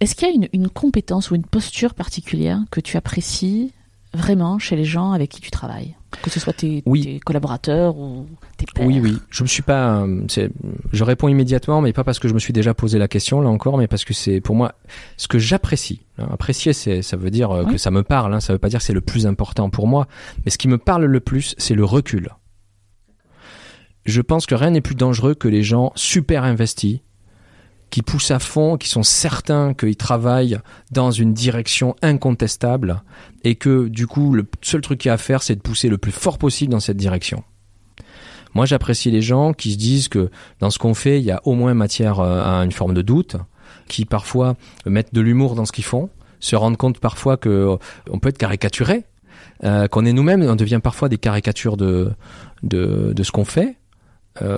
[0.00, 3.72] Est-ce qu'il y a une, une compétence ou une posture particulière que tu apprécies
[4.14, 5.94] vraiment chez les gens avec qui tu travailles?
[6.22, 7.02] Que ce soit tes, Oui.
[7.02, 8.86] tes collaborateurs ou tes pairs?
[8.86, 9.18] Oui, oui.
[9.30, 10.02] Je me suis pas.
[10.02, 10.26] euh,
[10.92, 13.50] Je réponds immédiatement, mais pas parce que je me suis déjà posé la question là
[13.50, 14.74] encore, mais parce que c'est pour moi
[15.16, 16.00] ce que j'apprécie.
[16.18, 17.72] Apprécier, c'est ça veut dire euh, Oui.
[17.72, 18.32] que ça me parle.
[18.34, 20.06] Hein, ça veut pas dire que c'est le plus important pour moi,
[20.44, 22.30] mais ce qui me parle le plus, c'est le recul.
[24.04, 27.00] Je pense que rien n'est plus dangereux que les gens super investis
[27.90, 30.58] qui poussent à fond, qui sont certains qu'ils travaillent
[30.90, 33.02] dans une direction incontestable
[33.44, 35.88] et que du coup le seul truc qu'il y a à faire c'est de pousser
[35.88, 37.44] le plus fort possible dans cette direction.
[38.56, 41.42] Moi, j'apprécie les gens qui se disent que dans ce qu'on fait, il y a
[41.44, 43.36] au moins matière euh, à une forme de doute,
[43.86, 44.54] qui parfois
[44.86, 46.08] mettent de l'humour dans ce qu'ils font,
[46.40, 47.76] se rendent compte parfois que euh,
[48.08, 49.04] on peut être caricaturé,
[49.64, 52.12] euh, qu'on est nous-mêmes, on devient parfois des caricatures de
[52.62, 53.76] de, ce qu'on fait.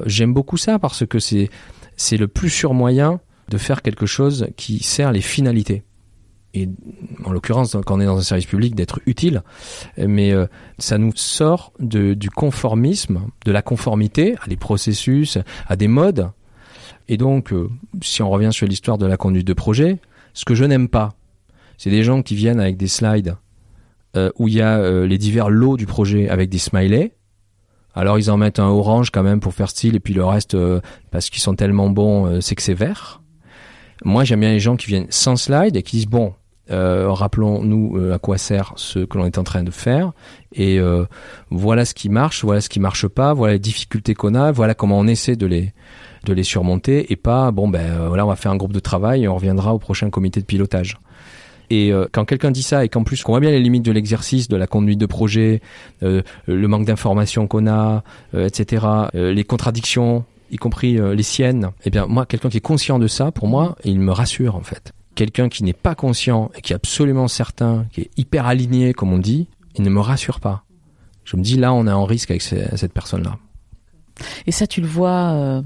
[0.07, 1.51] J'aime beaucoup ça parce que c'est
[1.99, 5.83] c'est le plus sûr moyen de faire quelque chose qui sert les finalités.
[6.55, 6.71] Et
[7.25, 9.43] en l'occurrence, quand on est dans un service public, d'être utile.
[9.99, 10.47] Mais euh,
[10.79, 16.31] ça nous sort de, du conformisme, de la conformité à des processus, à des modes.
[17.09, 17.69] Et donc, euh,
[18.01, 19.99] si on revient sur l'histoire de la conduite de projet,
[20.33, 21.15] ce que je n'aime pas,
[21.77, 23.37] c'est des gens qui viennent avec des slides
[24.17, 27.13] euh, où il y a euh, les divers lots du projet avec des smileys.
[27.99, 30.55] Alors ils en mettent un orange quand même pour faire style et puis le reste
[30.55, 30.81] euh,
[31.11, 33.23] parce qu'ils sont tellement bons euh, c'est que c'est vert.
[34.05, 36.33] Moi j'aime bien les gens qui viennent sans slide et qui disent bon
[36.71, 40.13] euh, rappelons-nous à quoi sert ce que l'on est en train de faire
[40.53, 40.79] et
[41.51, 44.75] voilà ce qui marche, voilà ce qui marche pas, voilà les difficultés qu'on a, voilà
[44.75, 45.73] comment on essaie de les
[46.25, 49.25] de les surmonter et pas bon ben voilà on va faire un groupe de travail
[49.25, 50.99] et on reviendra au prochain comité de pilotage.
[51.71, 53.93] Et euh, quand quelqu'un dit ça et qu'en plus qu'on voit bien les limites de
[53.93, 55.61] l'exercice, de la conduite de projet,
[56.03, 58.03] euh, le manque d'informations qu'on a,
[58.35, 62.57] euh, etc., euh, les contradictions, y compris euh, les siennes, eh bien moi, quelqu'un qui
[62.57, 64.93] est conscient de ça, pour moi, il me rassure en fait.
[65.15, 69.13] Quelqu'un qui n'est pas conscient et qui est absolument certain, qui est hyper aligné, comme
[69.13, 70.65] on dit, il ne me rassure pas.
[71.25, 73.37] Je me dis là, on est en risque avec ce- cette personne-là.
[74.47, 75.63] Et ça, tu le vois euh,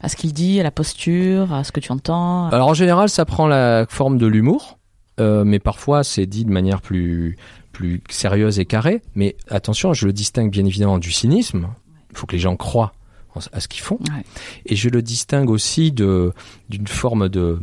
[0.00, 2.48] à ce qu'il dit, à la posture, à ce que tu entends.
[2.48, 4.78] Alors en général, ça prend la forme de l'humour,
[5.20, 7.36] euh, mais parfois c'est dit de manière plus
[7.72, 9.00] plus sérieuse et carrée.
[9.14, 11.68] Mais attention, je le distingue bien évidemment du cynisme.
[12.10, 12.92] Il faut que les gens croient
[13.36, 14.24] en- à ce qu'ils font, Ouais.
[14.66, 16.32] et je le distingue aussi de
[16.68, 17.60] d'une forme de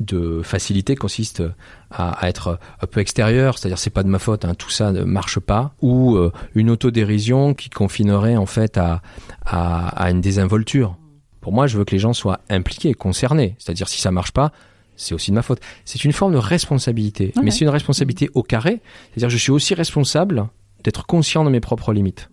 [0.00, 1.42] de facilité qui consiste
[1.90, 4.92] à, à être un peu extérieur, c'est-à-dire c'est pas de ma faute, hein, tout ça
[4.92, 9.00] ne marche pas, ou euh, une autodérision qui confinerait en fait à,
[9.46, 10.98] à, à une désinvolture.
[11.40, 14.52] Pour moi, je veux que les gens soient impliqués, concernés, c'est-à-dire si ça marche pas,
[14.98, 15.60] c'est aussi de ma faute.
[15.86, 17.42] C'est une forme de responsabilité, Ouais.
[17.44, 18.80] mais c'est une responsabilité au carré,
[19.10, 20.48] c'est-à-dire je suis aussi responsable
[20.84, 22.28] d'être conscient de mes propres limites.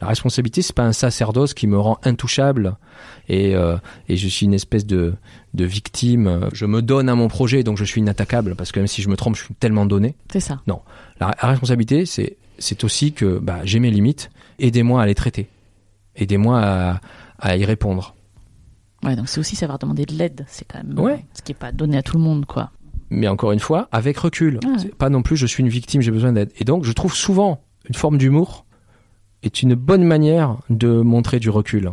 [0.00, 2.76] La responsabilité, c'est pas un sacerdoce qui me rend intouchable
[3.28, 3.76] et, euh,
[4.08, 5.14] et je suis une espèce de,
[5.54, 6.48] de victime.
[6.52, 9.08] Je me donne à mon projet, donc je suis inattaquable parce que même si je
[9.08, 10.14] me trompe, je suis tellement donné.
[10.32, 10.60] C'est ça.
[10.68, 10.82] Non,
[11.18, 14.30] la, la responsabilité, c'est c'est aussi que bah, j'ai mes limites.
[14.60, 15.48] Aidez-moi à les traiter.
[16.14, 17.00] Aidez-moi à,
[17.40, 18.14] à y répondre.
[19.04, 20.44] Ouais, donc c'est aussi savoir demander de l'aide.
[20.48, 21.12] C'est quand même Ouais.
[21.12, 22.70] euh, ce qui est pas donné à tout le monde, quoi.
[23.10, 24.58] mais encore une fois, avec recul.
[24.64, 24.88] Ah ouais.
[24.98, 26.50] Pas non plus, je suis une victime, j'ai besoin d'aide.
[26.58, 28.66] Et donc, je trouve souvent une forme d'humour
[29.42, 31.92] est une bonne manière de montrer du recul.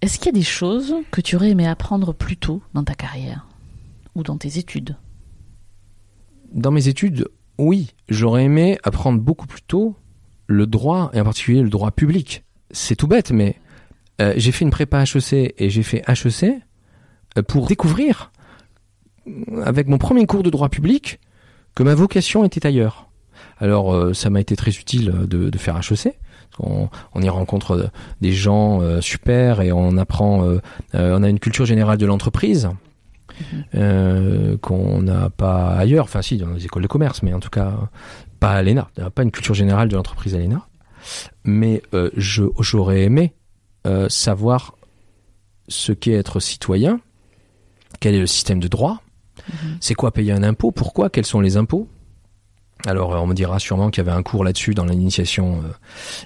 [0.00, 2.94] Est-ce qu'il y a des choses que tu aurais aimé apprendre plus tôt dans ta
[2.94, 3.46] carrière
[4.14, 4.96] ou dans tes études?
[6.52, 9.96] Dans mes études, oui, j'aurais aimé apprendre beaucoup plus tôt
[10.46, 12.44] le droit, et en particulier le droit public.
[12.70, 13.56] C'est tout bête, mais
[14.20, 16.62] euh, j'ai fait une prépa HEC et j'ai fait HEC
[17.36, 18.30] euh, pour découvrir,
[19.26, 21.20] euh, avec mon premier cours de droit public,
[21.74, 23.08] que ma vocation était ailleurs.
[23.58, 26.16] Alors, euh, ça m'a été très utile de, de faire HEC.
[26.60, 30.60] On, on y rencontre des gens euh, super et on apprend, euh,
[30.92, 32.70] on a une culture générale de l'entreprise
[33.74, 36.04] euh, qu'on n'a pas ailleurs.
[36.04, 37.74] Enfin, si, dans les écoles de commerce, mais en tout cas,
[38.38, 38.88] pas à l'ENA.
[38.96, 40.66] Il n'y a pas une culture générale de l'entreprise à l'ENA.
[41.44, 41.82] Mais
[42.16, 43.34] j'aurais aimé
[43.86, 44.76] euh, savoir
[45.68, 47.00] ce qu'est être citoyen,
[48.00, 49.02] quel est le système de droit,
[49.80, 51.88] c'est quoi payer un impôt, pourquoi, quels sont les impôts.
[52.86, 55.72] Alors, euh, on me dira sûrement qu'il y avait un cours là-dessus dans l'initiation euh,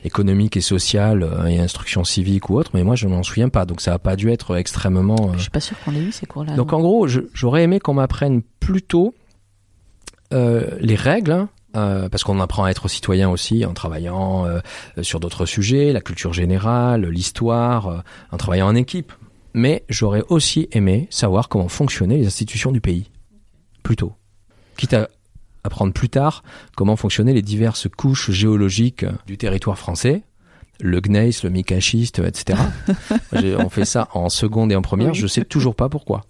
[0.04, 3.48] économique et sociale euh, et instruction civique ou autre, mais moi, je ne m'en souviens
[3.48, 3.64] pas.
[3.64, 5.32] Donc, ça n'a pas dû être extrêmement...
[5.34, 6.56] Je suis pas sûre qu'on l'ait eu ces cours-là.
[6.56, 6.78] donc non.
[6.78, 9.14] en gros, j'aurais aimé qu'on m'apprenne plus tôt
[10.32, 14.60] euh, les règles, hein, euh, parce qu'on apprend à être citoyen aussi en travaillant euh,
[15.02, 17.98] sur d'autres sujets, la culture générale, l'histoire, euh,
[18.32, 19.12] en travaillant en équipe.
[19.52, 23.10] Mais j'aurais aussi aimé savoir comment fonctionnaient les institutions du pays,
[23.82, 24.14] plus tôt.
[24.78, 25.08] Quitte à
[25.62, 26.42] apprendre plus tard
[26.74, 30.22] comment fonctionnaient les diverses couches géologiques du territoire français,
[30.80, 32.58] le gneiss, le micaschiste, etc.
[33.58, 36.22] On fait ça en seconde et en première, je sais toujours pas pourquoi.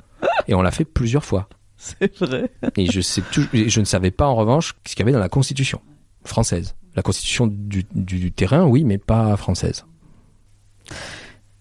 [0.48, 1.48] Et on l'a fait plusieurs fois.
[2.00, 2.50] c'est vrai.
[2.76, 5.28] Et je, sais je ne savais pas en revanche ce qu'il y avait dans la
[5.28, 5.80] Constitution
[6.24, 6.74] française.
[6.96, 9.84] La Constitution du, du- du terrain, oui, mais pas française.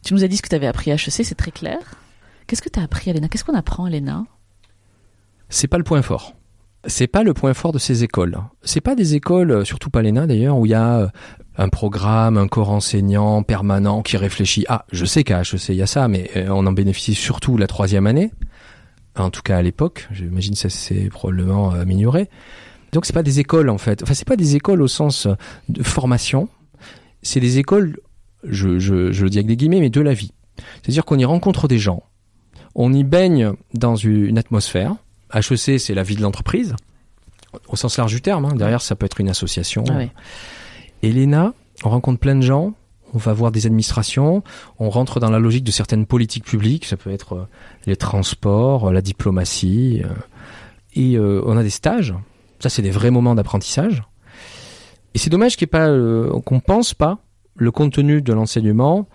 [0.03, 1.77] Tu nous as dit ce que tu avais appris à HEC, c'est très clair.
[2.47, 4.25] Qu'est-ce que tu as appris à l'ENA Qu'est-ce qu'on apprend à l'ENA
[5.49, 6.33] C'est pas le point fort.
[6.85, 8.37] C'est pas le point fort de ces écoles.
[8.63, 11.07] C'est pas des écoles, euh, surtout pas l'ENA d'ailleurs, où il y a euh,
[11.57, 14.63] un programme, un corps enseignant permanent qui réfléchit.
[14.69, 17.57] Ah, je sais qu'à HEC il y a ça, mais euh, on en bénéficie surtout
[17.57, 18.31] la troisième année.
[19.17, 22.29] En tout cas à l'époque, j'imagine que ça s'est probablement euh, amélioré.
[22.93, 24.03] Donc c'est pas des écoles en fait.
[24.03, 25.33] Enfin c'est pas des écoles au sens euh,
[25.69, 26.49] de formation.
[27.23, 27.99] C'est des écoles,
[28.43, 30.31] je, je, je le dis avec des guillemets, mais de la vie.
[30.81, 32.03] C'est-à-dire qu'on y rencontre des gens,
[32.75, 34.95] on y baigne dans une atmosphère.
[35.33, 36.75] HEC, c'est la vie de l'entreprise,
[37.67, 38.45] au sens large du terme.
[38.45, 38.55] hein.
[38.55, 39.83] Derrière, ça peut être une association.
[39.89, 40.11] Ah ouais.
[41.03, 41.53] Et l'ENA,
[41.83, 42.73] on rencontre plein de gens,
[43.13, 44.43] on va voir des administrations,
[44.79, 47.47] on rentre dans la logique de certaines politiques publiques, ça peut être euh,
[47.85, 50.13] les transports, euh, la diplomatie, euh,
[50.93, 52.15] et on a des stages.
[52.59, 54.01] Ça, c'est des vrais moments d'apprentissage.
[55.13, 55.89] Et c'est dommage ait pas,
[56.43, 57.19] qu'on pense pas
[57.55, 59.07] le contenu de l'enseignement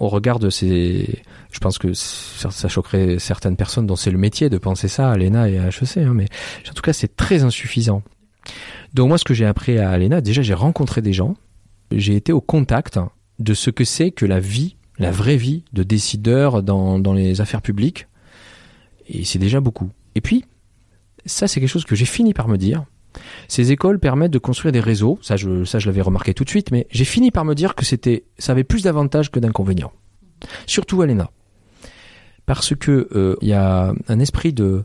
[0.00, 1.22] au regard de ces.
[1.52, 5.16] Je pense que ça choquerait certaines personnes dont c'est le métier de penser ça à
[5.16, 6.26] l'ENA et à HEC, hein, mais
[6.68, 8.02] en tout cas, c'est très insuffisant.
[8.92, 11.36] Donc moi, ce que j'ai appris à l'ENA, déjà, j'ai rencontré des gens,
[11.90, 12.98] j'ai été au contact
[13.38, 17.40] de ce que c'est que la vie, la vraie vie de décideur dans, dans les
[17.40, 18.06] affaires publiques,
[19.08, 19.90] et c'est déjà beaucoup.
[20.14, 20.44] Et puis,
[21.26, 22.84] ça, c'est quelque chose que j'ai fini par me dire.
[23.48, 26.50] Ces écoles permettent de construire des réseaux, ça je, ça je l'avais remarqué tout de
[26.50, 29.92] suite, mais j'ai fini par me dire que c'était, ça avait plus d'avantages que d'inconvénients.
[30.66, 31.30] Surtout à.
[32.44, 34.84] Parce que euh, il y a un esprit de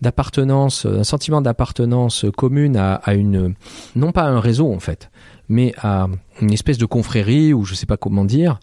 [0.00, 3.54] d'appartenance, un sentiment d'appartenance commune à, à une,
[3.96, 5.10] non pas à un réseau en fait,
[5.48, 6.08] mais à
[6.40, 8.60] une espèce de confrérie ou je sais pas comment dire,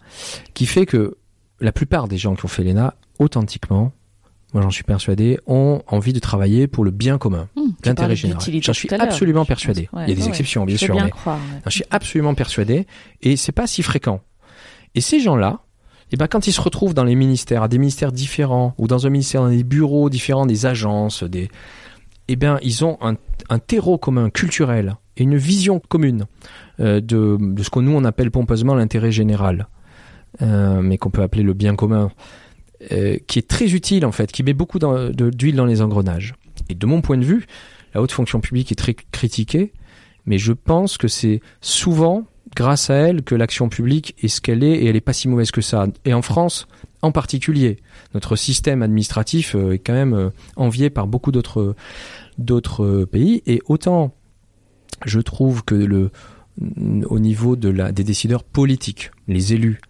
[0.54, 1.16] qui fait que
[1.60, 3.92] la plupart des gens qui ont fait l'ENA, authentiquement,
[4.54, 8.42] moi j'en suis persuadé, ont envie de travailler pour le bien commun, tu l'intérêt général.
[8.62, 9.48] J'en suis absolument je pense.
[9.48, 9.88] persuadé.
[9.92, 11.70] Ouais, Il y a des ouais, exceptions, bien sûr, bien mais croire, ouais.
[11.70, 12.86] Suis absolument persuadé.
[13.22, 14.20] Et c'est pas si fréquent.
[14.94, 15.60] Et ces gens-là,
[16.12, 19.06] eh ben, quand ils se retrouvent dans les ministères, à des ministères différents, ou dans
[19.06, 21.48] un ministère, dans des bureaux différents, des agences, des,
[22.28, 23.16] eh bien, ils ont un,
[23.58, 26.26] terreau commun culturel et une vision commune
[26.80, 29.68] euh, de, de ce que nous on appelle pompeusement l'intérêt général,
[30.42, 32.10] euh, mais qu'on peut appeler le bien commun,
[32.92, 36.34] euh, qui est très utile en fait, qui met beaucoup d'huile dans les engrenages.
[36.68, 37.46] Et de mon point de vue,
[37.94, 39.72] la haute fonction publique est très critiquée,
[40.26, 42.26] mais je pense que c'est souvent
[42.58, 45.28] grâce à elle que l'action publique est ce qu'elle est et elle est pas si
[45.28, 45.86] mauvaise que ça.
[46.04, 46.66] Et en France,
[47.02, 47.78] en particulier,
[48.14, 51.76] notre système administratif euh, est quand même euh, envié par beaucoup d'autres
[52.36, 54.12] d'autres euh, pays et autant
[55.06, 56.10] je trouve que le
[57.04, 59.80] au niveau de la, des décideurs politiques, les élus.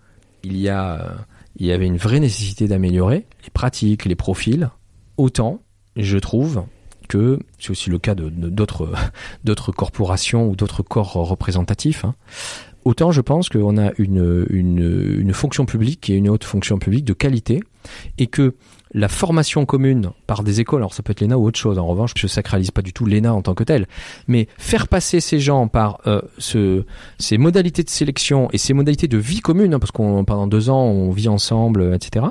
[0.44, 1.16] Il y a,
[1.57, 4.68] il y avait une vraie nécessité d'améliorer les pratiques, les profils.
[5.16, 5.62] Autant,
[5.96, 6.64] je trouve
[7.09, 8.92] que c'est aussi le cas de d'autres
[9.44, 12.05] d'autres corporations ou d'autres corps représentatifs.
[12.05, 12.14] Hein,
[12.85, 17.12] autant je pense qu'on a une, une, fonction publique et une haute fonction publique de
[17.12, 17.61] qualité
[18.16, 18.55] et que
[18.92, 21.87] la formation commune par des écoles, alors ça peut être l'ENA ou autre chose, en
[21.87, 23.87] revanche, je sacralise pas du tout l'ENA en tant que tel,
[24.27, 26.85] mais faire passer ces gens par euh, ce,
[27.18, 30.71] ces modalités de sélection et ces modalités de vie commune, hein, parce qu'on pendant deux
[30.71, 32.27] ans on vit ensemble, etc.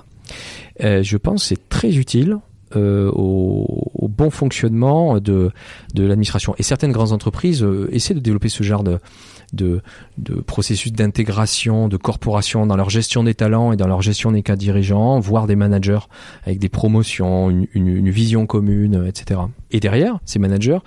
[0.83, 2.39] Euh, je pense c'est très utile
[2.75, 5.51] euh, au, bon fonctionnement de,
[5.93, 6.55] de l'administration.
[6.57, 8.99] Et certaines grandes entreprises euh, essaient de développer ce genre de,
[9.53, 9.81] de,
[10.45, 14.55] processus d'intégration, de corporation dans leur gestion des talents et dans leur gestion des cas
[14.55, 15.99] dirigeants, voire des managers
[16.45, 19.41] avec des promotions, une, vision commune, etc.
[19.71, 20.79] Et derrière, ces managers,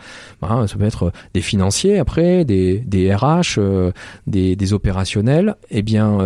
[0.42, 3.92] ben, ça peut être des financiers après, des, des RH, euh,
[4.26, 6.18] des, des opérationnels, eh bien,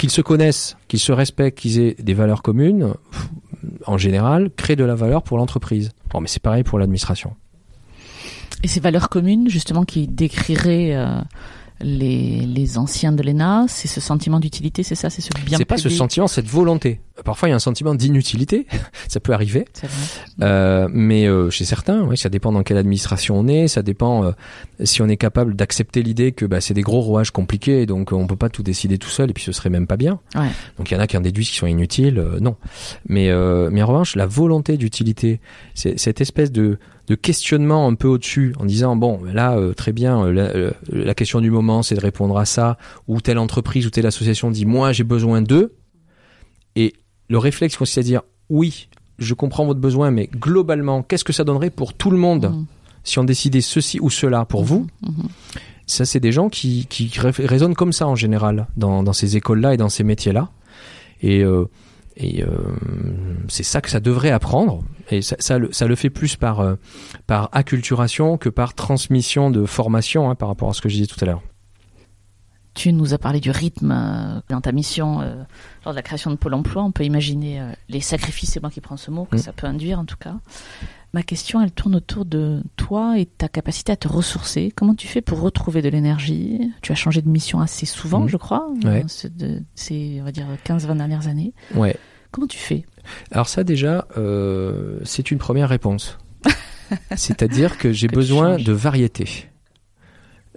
[0.00, 2.94] qu'ils se connaissent, qu'ils se respectent, qu'ils aient des valeurs communes,
[3.86, 5.90] en général, créent de la valeur pour l'entreprise.
[6.10, 7.34] Bon, mais c'est pareil pour l'administration.
[8.62, 11.20] Et ces valeurs communes, justement, qui décriraient euh,
[11.82, 15.56] les, les anciens de l'ENA, c'est ce sentiment d'utilité, c'est ça, c'est ce bien.
[15.56, 17.00] C'est pas ce sentiment, cette volonté.
[17.24, 18.66] Parfois, il y a un sentiment d'inutilité,
[19.08, 19.66] ça peut arriver.
[20.42, 24.24] Euh, mais euh, chez certains, oui, ça dépend dans quelle administration on est, ça dépend
[24.24, 24.32] euh,
[24.84, 28.26] si on est capable d'accepter l'idée que bah, c'est des gros rouages compliqués, donc on
[28.26, 30.20] peut pas tout décider tout seul, et puis ce serait même pas bien.
[30.34, 30.48] Ouais.
[30.78, 32.56] Donc il y en a qui en déduisent qui sont inutiles, non.
[33.08, 33.30] Mais,
[33.70, 35.40] mais en revanche, la volonté d'utilité,
[35.74, 36.78] c'est cette espèce de
[37.10, 40.70] de questionnement un peu au-dessus en disant bon là euh, très bien euh, la, euh,
[40.92, 44.48] la, question du moment c'est de répondre à ça ou telle entreprise ou telle association
[44.52, 45.74] dit moi j'ai besoin d'eux
[46.76, 46.92] et
[47.28, 51.42] le réflexe consiste à dire oui je comprends votre besoin mais globalement qu'est-ce que ça
[51.42, 52.66] donnerait pour tout le monde mmh.
[53.02, 54.66] si on décidait ceci ou cela pour mmh.
[54.66, 55.10] vous mmh.
[55.86, 59.60] ça c'est des gens qui, qui raisonnent comme ça en général dans, dans ces écoles
[59.60, 60.50] là et dans ces métiers là
[61.22, 61.44] et
[62.20, 62.48] et euh,
[63.48, 64.84] c'est ça que ça devrait apprendre.
[65.10, 66.76] Et ça, ça, le, ça le fait plus par, euh,
[67.26, 71.06] par acculturation que par transmission de formation hein, par rapport à ce que je disais
[71.06, 71.42] tout à l'heure.
[72.74, 75.42] Tu nous as parlé du rythme euh, dans ta mission euh,
[75.84, 76.84] lors de la création de Pôle emploi.
[76.84, 79.40] On peut imaginer les sacrifices, c'est moi qui prends ce mot, que mmh.
[79.40, 80.36] ça peut induire en tout cas.
[81.12, 84.72] Ma question, elle tourne autour de toi et ta capacité à te ressourcer.
[84.76, 86.70] Comment tu fais pour retrouver de l'énergie?
[86.82, 88.28] Tu as changé de mission assez souvent, mmh.
[88.28, 89.04] je crois, ouais.
[89.74, 91.52] ces, on va dire, 15-20 dernières années.
[91.74, 91.96] Ouais.
[92.30, 92.84] Comment tu fais?
[93.30, 96.18] Alors ça déjà, euh, c'est une première réponse.
[97.16, 99.48] C'est-à-dire que j'ai besoin de variété,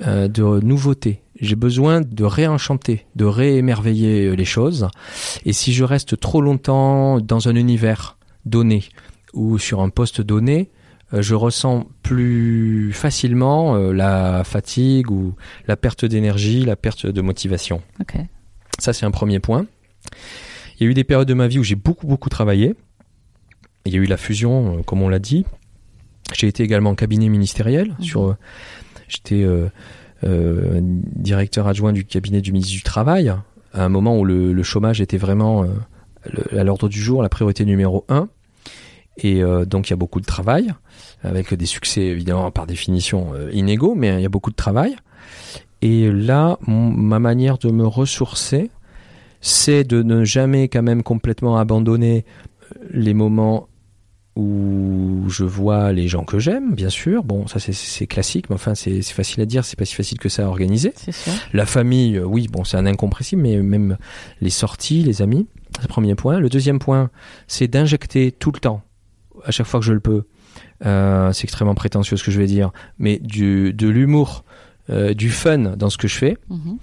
[0.01, 1.21] euh, de nouveauté.
[1.39, 4.87] J'ai besoin de réenchanter, de réémerveiller les choses.
[5.45, 8.83] Et si je reste trop longtemps dans un univers donné
[9.33, 10.69] ou sur un poste donné,
[11.13, 15.35] euh, je ressens plus facilement euh, la fatigue ou
[15.67, 17.81] la perte d'énergie, la perte de motivation.
[18.01, 18.27] Okay.
[18.79, 19.65] Ça, c'est un premier point.
[20.79, 22.75] Il y a eu des périodes de ma vie où j'ai beaucoup, beaucoup travaillé.
[23.85, 25.45] Il y a eu la fusion, euh, comme on l'a dit.
[26.33, 27.95] J'ai été également en cabinet ministériel.
[27.99, 28.03] Mmh.
[28.03, 28.35] Sur,
[29.07, 29.67] j'étais euh,
[30.23, 34.63] euh, directeur adjoint du cabinet du ministre du Travail, à un moment où le, le
[34.63, 38.29] chômage était vraiment euh, à l'ordre du jour, la priorité numéro un.
[39.17, 40.73] Et euh, donc il y a beaucoup de travail,
[41.23, 44.95] avec des succès évidemment par définition euh, inégaux, mais il y a beaucoup de travail.
[45.81, 48.71] Et là, mon, ma manière de me ressourcer,
[49.43, 52.23] c'est de ne jamais quand même complètement abandonner
[52.91, 53.67] les moments
[54.37, 57.23] où je vois les gens que j'aime, bien sûr.
[57.23, 60.29] Bon, ça c'est classique, mais enfin c'est facile à dire, c'est pas si facile que
[60.29, 60.93] ça à organiser.
[61.53, 63.97] La famille, oui, bon, c'est un incompressible, mais même
[64.41, 66.39] les sorties, les amis, c'est le premier point.
[66.39, 67.11] Le deuxième point,
[67.47, 68.81] c'est d'injecter tout le temps,
[69.43, 70.23] à chaque fois que je le peux.
[70.85, 74.45] Euh, c'est extrêmement prétentieux ce que je vais dire, mais du, de l'humour,
[74.89, 76.37] euh, du fun dans ce que je fais.
[76.49, 76.77] -hmm.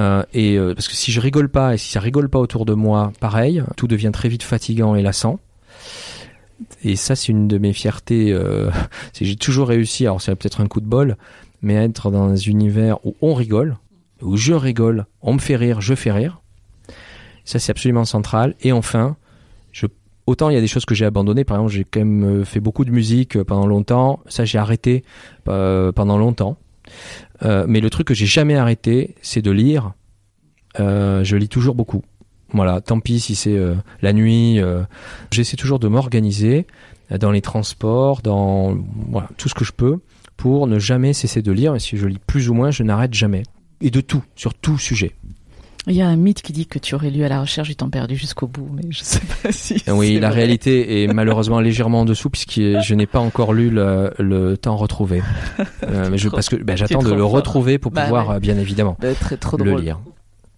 [0.00, 2.64] Euh, et euh, parce que si je rigole pas et si ça rigole pas autour
[2.64, 5.38] de moi, pareil, tout devient très vite fatigant et lassant.
[6.84, 8.32] Et ça, c'est une de mes fiertés.
[8.32, 8.70] Euh,
[9.20, 10.06] j'ai toujours réussi.
[10.06, 11.16] Alors, c'est peut-être un coup de bol,
[11.60, 13.76] mais être dans un univers où on rigole,
[14.22, 16.40] où je rigole, on me fait rire, je fais rire.
[17.44, 18.54] Ça, c'est absolument central.
[18.60, 19.16] Et enfin,
[19.72, 19.86] je,
[20.26, 21.44] autant il y a des choses que j'ai abandonnées.
[21.44, 24.20] Par exemple, j'ai quand même fait beaucoup de musique pendant longtemps.
[24.28, 25.02] Ça, j'ai arrêté
[25.44, 26.56] pendant longtemps.
[27.44, 29.92] Euh, mais le truc que j'ai jamais arrêté, c'est de lire.
[30.80, 32.02] Euh, je lis toujours beaucoup.
[32.52, 34.60] Voilà, tant pis si c'est euh, la nuit.
[35.30, 36.66] J'essaie toujours de m'organiser
[37.10, 38.76] dans les transports, dans
[39.36, 39.98] tout ce que je peux
[40.36, 41.74] pour ne jamais cesser de lire.
[41.74, 43.42] Et si je lis plus ou moins, je n'arrête jamais.
[43.80, 45.14] Et de tout, sur tout sujet.
[45.88, 47.74] Il y a un mythe qui dit que tu aurais lu à la recherche du
[47.74, 49.82] temps perdu jusqu'au bout, mais je sais pas si.
[49.88, 54.12] Oui, la réalité est malheureusement légèrement en dessous puisque je n'ai pas encore lu le,
[54.18, 55.22] le temps retrouvé.
[55.84, 57.32] Euh, mais je, parce que ben, j'attends de le fort.
[57.32, 58.40] retrouver pour bah, pouvoir ouais.
[58.40, 59.80] bien évidemment très, trop le drôle.
[59.82, 60.00] lire.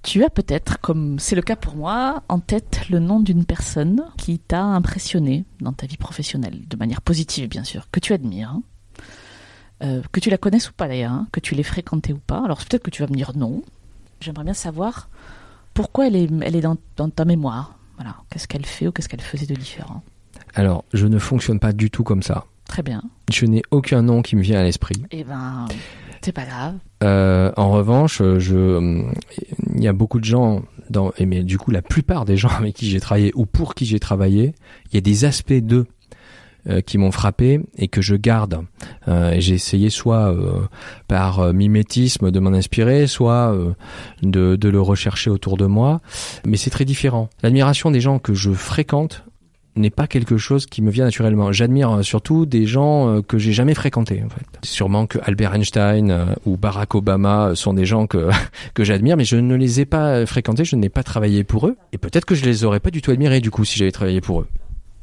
[0.03, 4.05] Tu as peut-être, comme c'est le cas pour moi, en tête le nom d'une personne
[4.19, 8.51] qui t'a impressionné dans ta vie professionnelle, de manière positive bien sûr, que tu admires,
[8.51, 8.63] hein.
[9.83, 12.43] Euh, que tu la connaisses ou pas d'ailleurs, hein, que tu l'aies fréquentée ou pas.
[12.45, 13.63] Alors peut-être que tu vas me dire non.
[14.25, 15.11] J'aimerais bien savoir
[15.75, 17.79] pourquoi elle est, elle est dans, dans ta mémoire.
[17.97, 20.03] Voilà, qu'est-ce qu'elle fait ou qu'est-ce qu'elle faisait de différent?
[20.55, 22.47] Alors, je ne fonctionne pas du tout comme ça.
[22.67, 23.03] Très bien.
[23.31, 25.03] Je n'ai aucun nom qui me vient à l'esprit.
[25.11, 25.67] Eh ben,
[26.23, 26.77] c'est pas grave.
[27.03, 29.05] Euh, en revanche, je,
[29.75, 32.49] il y a beaucoup de gens, dans, et mais du coup, la plupart des gens
[32.49, 34.55] avec qui j'ai travaillé ou pour qui j'ai travaillé,
[34.87, 35.87] il y a des aspects d'eux
[36.69, 38.65] euh, qui m'ont frappé et que je garde.
[39.09, 40.63] Euh, j'ai essayé soit euh,
[41.09, 43.73] par euh, mimétisme de m'en inspirer, soit euh,
[44.23, 46.01] de, de le rechercher autour de moi,
[46.47, 47.29] mais c'est très différent.
[47.43, 49.25] L'admiration des gens que je fréquente
[49.77, 51.53] n'est pas quelque chose qui me vient naturellement.
[51.53, 54.47] J'admire surtout des gens que j'ai jamais fréquentés en fait.
[54.63, 58.31] Sûrement que Albert Einstein ou Barack Obama sont des gens que
[58.75, 61.77] que j'admire mais je ne les ai pas fréquentés, je n'ai pas travaillé pour eux
[61.93, 64.21] et peut-être que je les aurais pas du tout admirés du coup si j'avais travaillé
[64.21, 64.47] pour eux.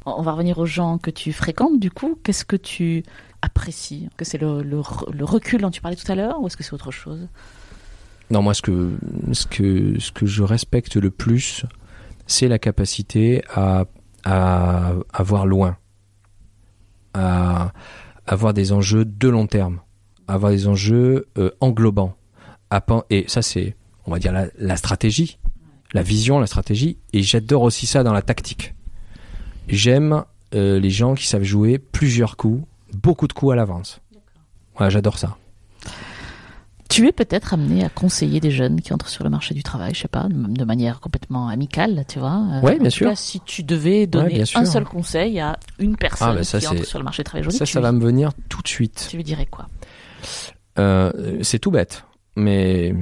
[0.04, 2.18] On va revenir aux gens que tu fréquentes du coup.
[2.22, 3.04] Qu'est-ce que tu
[3.40, 4.08] apprécies?
[4.16, 4.80] Que c'est le,
[5.24, 7.28] recul dont tu parlais tout à l'heure ou est-ce que c'est autre chose?
[8.30, 8.92] Non, moi ce que
[9.32, 11.64] ce que ce que je respecte le plus,
[12.26, 13.84] c'est la capacité à
[14.24, 15.76] à, voir loin,
[17.14, 17.72] à,
[18.26, 19.80] à voir des enjeux de long terme,
[20.28, 22.14] à avoir des enjeux euh, englobants.
[22.70, 23.76] À, et ça, c'est,
[24.06, 25.38] on va dire, la, la stratégie,
[25.92, 26.98] la vision, la stratégie.
[27.12, 28.74] Et j'adore aussi ça dans la tactique.
[29.68, 34.00] J'aime euh, les gens qui savent jouer plusieurs coups, beaucoup de coups à l'avance.
[34.76, 35.36] Voilà, j'adore ça.
[36.88, 39.94] Tu es peut-être amené à conseiller des jeunes qui entrent sur le marché du travail,
[39.94, 42.32] je sais pas, de manière complètement amicale, tu vois.
[42.52, 43.08] Euh, en bien sûr.
[43.08, 46.66] cas, si tu devais donner un seul conseil à une personne Ah, bah ça, qui
[46.66, 49.06] entre sur le marché du travail aujourd'hui, Ça, ça va me venir tout de suite.
[49.08, 49.68] tu lui dirais quoi?
[50.78, 52.04] Euh, c'est tout bête,
[52.36, 52.94] mais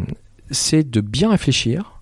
[0.52, 1.98] c'est de bien réfléchir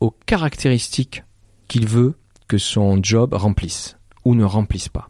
[0.00, 1.24] aux caractéristiques
[1.68, 2.16] qu'il veut
[2.52, 3.96] que son job remplisse
[4.26, 5.08] ou ne remplisse pas.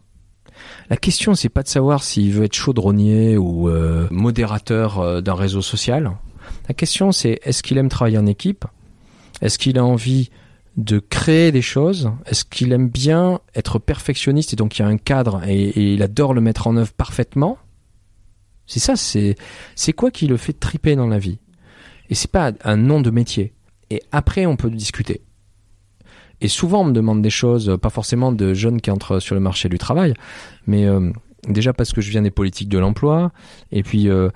[0.90, 5.34] La question, c'est pas de savoir s'il veut être chaudronnier ou euh, modérateur euh, d'un
[5.34, 6.12] réseau social.
[6.68, 8.64] La question, c'est est-ce qu'il aime travailler en équipe?
[9.40, 10.30] Est-ce qu'il a envie
[10.76, 12.12] de créer des choses?
[12.26, 15.94] Est-ce qu'il aime bien être perfectionniste et donc il y a un cadre et, et
[15.94, 17.58] il adore le mettre en œuvre parfaitement?
[18.68, 19.34] C'est ça, c'est
[19.74, 21.40] c'est quoi qui le fait triper dans la vie?
[22.08, 23.52] Et c'est pas un nom de métier.
[23.90, 25.22] Et après, on peut discuter.
[26.42, 29.40] Et souvent, on me demande des choses, pas forcément de jeunes qui entrent sur le
[29.40, 30.12] marché du travail,
[30.66, 31.12] mais euh,
[31.48, 33.30] déjà parce que je viens des politiques de l'emploi,
[33.70, 34.28] et puis, euh,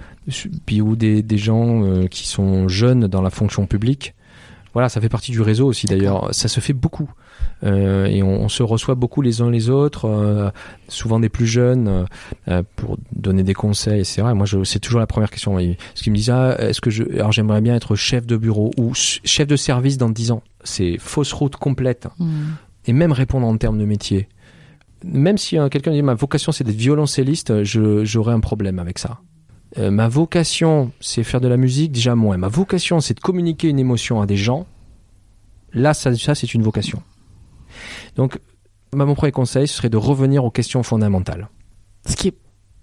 [0.80, 4.14] ou des, gens euh, qui sont jeunes dans la fonction publique.
[4.76, 6.34] Voilà, ça fait partie du réseau aussi d'ailleurs.
[6.34, 7.10] Ça se fait beaucoup.
[7.64, 10.50] Euh, et on, on se reçoit beaucoup les uns les autres, euh,
[10.88, 12.04] souvent des plus jeunes,
[12.48, 14.24] euh, pour donner des conseils, etc.
[14.32, 15.54] Et moi, c'est toujours la première question.
[15.54, 18.70] Parce qu'ils me disent, ah, est-ce que je, alors j'aimerais bien être chef de bureau
[18.76, 20.42] ou ch- chef de service dans 10 ans.
[20.62, 22.08] C'est fausse route complète.
[22.18, 22.50] Hmm.
[22.84, 24.28] Et même répondre en termes de métier.
[25.04, 29.20] Même si quelqu'un dit ma vocation c'est d'être violoncelliste, j'aurais un problème avec ça.
[29.78, 32.36] Euh, ma vocation c'est faire de la musique, déjà moins.
[32.36, 34.66] Ma vocation c'est de communiquer une émotion à des gens.
[35.72, 37.02] Là, ça, ça c'est une vocation.
[38.16, 38.38] Donc,
[38.92, 41.48] bah, mon premier conseil, ce serait de revenir aux questions fondamentales.
[42.06, 42.34] Ce qui est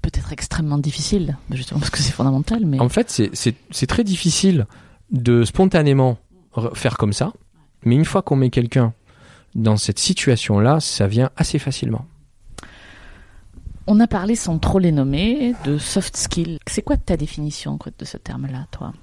[0.03, 4.67] peut-être extrêmement difficile, justement parce que c'est fondamental, mais En fait, c'est- très difficile
[5.11, 6.17] de spontanément
[6.53, 7.31] re- faire comme ça,
[7.85, 8.93] mais une fois qu'on met quelqu'un
[9.55, 12.05] dans cette situation-là, ça vient assez facilement.
[13.87, 16.57] On a parlé sans trop les nommer de soft skills.
[16.67, 18.93] C'est quoi ta définition de ce terme-là, toi?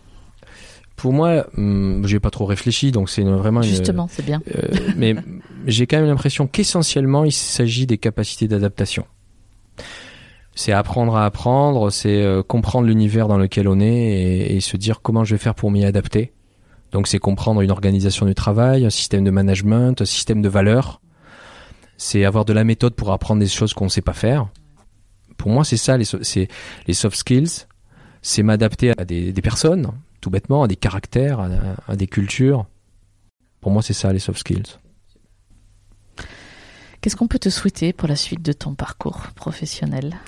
[0.96, 4.42] Pour moi, hum, j'ai pas trop réfléchi, donc c'est vraiment une- Justement, c'est bien.
[4.54, 5.14] euh, mais
[5.66, 9.06] j'ai quand même l'impression qu'essentiellement, il s'agit des capacités d'adaptation.
[10.54, 14.76] C'est apprendre à apprendre, c'est euh, comprendre l'univers dans lequel on est et, et se
[14.76, 16.32] dire comment je vais faire pour m'y adapter.
[16.92, 21.00] Donc c'est comprendre une organisation du travail, un système de management, un système de valeurs.
[21.96, 24.48] C'est avoir de la méthode pour apprendre des choses qu'on ne sait pas faire.
[25.40, 27.64] Pour moi, c'est ça, les, soft skills.
[28.20, 31.48] C'est m'adapter à des, des personnes, tout bêtement, à des caractères, à,
[31.88, 32.66] à des cultures.
[33.62, 34.76] Pour moi, c'est ça, les soft skills.
[37.00, 40.18] Qu'est-ce qu'on peut te souhaiter pour la suite de ton parcours professionnel?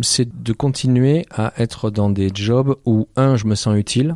[0.00, 4.14] C'est de continuer à être dans des jobs où, un, je me sens utile,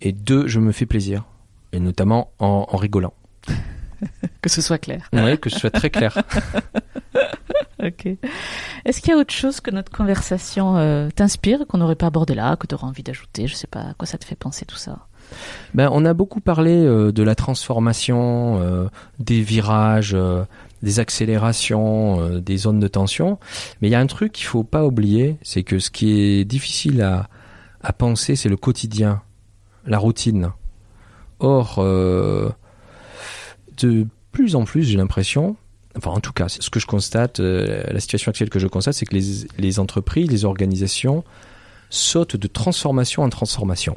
[0.00, 1.22] et deux, je me fais plaisir.
[1.70, 3.14] Et notamment en, en rigolant.
[4.42, 5.08] Que ce soit clair.
[5.14, 6.18] Oui, que ce soit très clair.
[7.84, 8.08] Ok.
[8.84, 12.34] Est-ce qu'il y a autre chose que notre conversation euh, t'inspire, qu'on n'aurait pas abordé
[12.34, 13.46] là, que tu auras envie d'ajouter?
[13.46, 15.06] Je sais pas à quoi ça te fait penser tout ça?
[15.74, 20.16] ben, On a beaucoup parlé euh, de la transformation, euh, des virages,
[20.82, 23.38] des accélérations, des zones de tension.
[23.80, 26.44] Mais il y a un truc qu'il faut pas oublier, c'est que ce qui est
[26.44, 27.28] difficile à,
[27.82, 29.20] à penser, c'est le quotidien,
[29.86, 30.52] la routine.
[31.40, 31.82] Or,
[33.78, 35.56] de plus en plus, j'ai l'impression,
[35.96, 39.06] enfin en tout cas, ce que je constate, la situation actuelle que je constate, c'est
[39.06, 41.24] que les, entreprises, les organisations
[41.90, 43.96] sautent de transformation en transformation.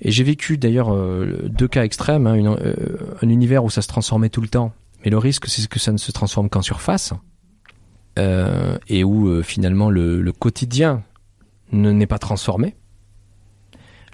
[0.00, 3.88] Et j'ai vécu d'ailleurs euh, deux cas extrêmes, hein, euh, un univers où ça se
[3.88, 4.72] transformait tout le temps,
[5.04, 7.14] mais le risque c'est que ça ne se transforme qu'en surface,
[8.18, 11.02] euh, et où finalement le, quotidien
[11.72, 12.76] ne n'est pas transformé.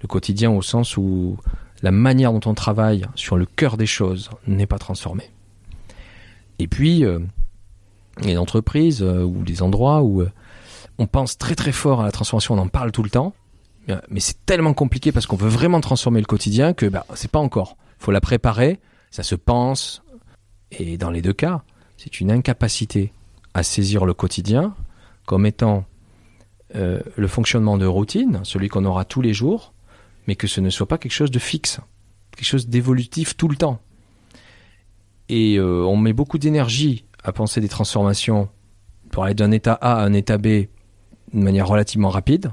[0.03, 1.37] Le quotidien au sens où
[1.83, 5.31] la manière dont on travaille sur le cœur des choses n'est pas transformée.
[6.59, 7.05] Et puis,
[8.23, 10.23] les entreprises ou les endroits où
[10.99, 13.35] on pense très très fort à la transformation, on en parle tout le temps,
[14.09, 17.41] mais c'est tellement compliqué parce qu'on veut vraiment transformer le quotidien que bah, c'est pas
[17.41, 17.77] encore.
[17.99, 18.81] faut la préparer,
[19.11, 20.03] ça se pense,
[20.71, 21.63] et dans les deux cas,
[21.97, 23.13] c'est une incapacité
[23.55, 24.75] à saisir le quotidien
[25.27, 25.85] comme étant
[26.75, 29.73] euh, le fonctionnement de routine, celui qu'on aura tous les jours,
[30.27, 31.81] mais que ce ne soit pas quelque chose de fixe,
[32.35, 33.81] quelque chose d'évolutif tout le temps.
[35.29, 38.49] Et euh, on met beaucoup d'énergie à penser des transformations
[39.11, 40.69] pour aller d'un état A à un état B de
[41.33, 42.53] manière relativement rapide,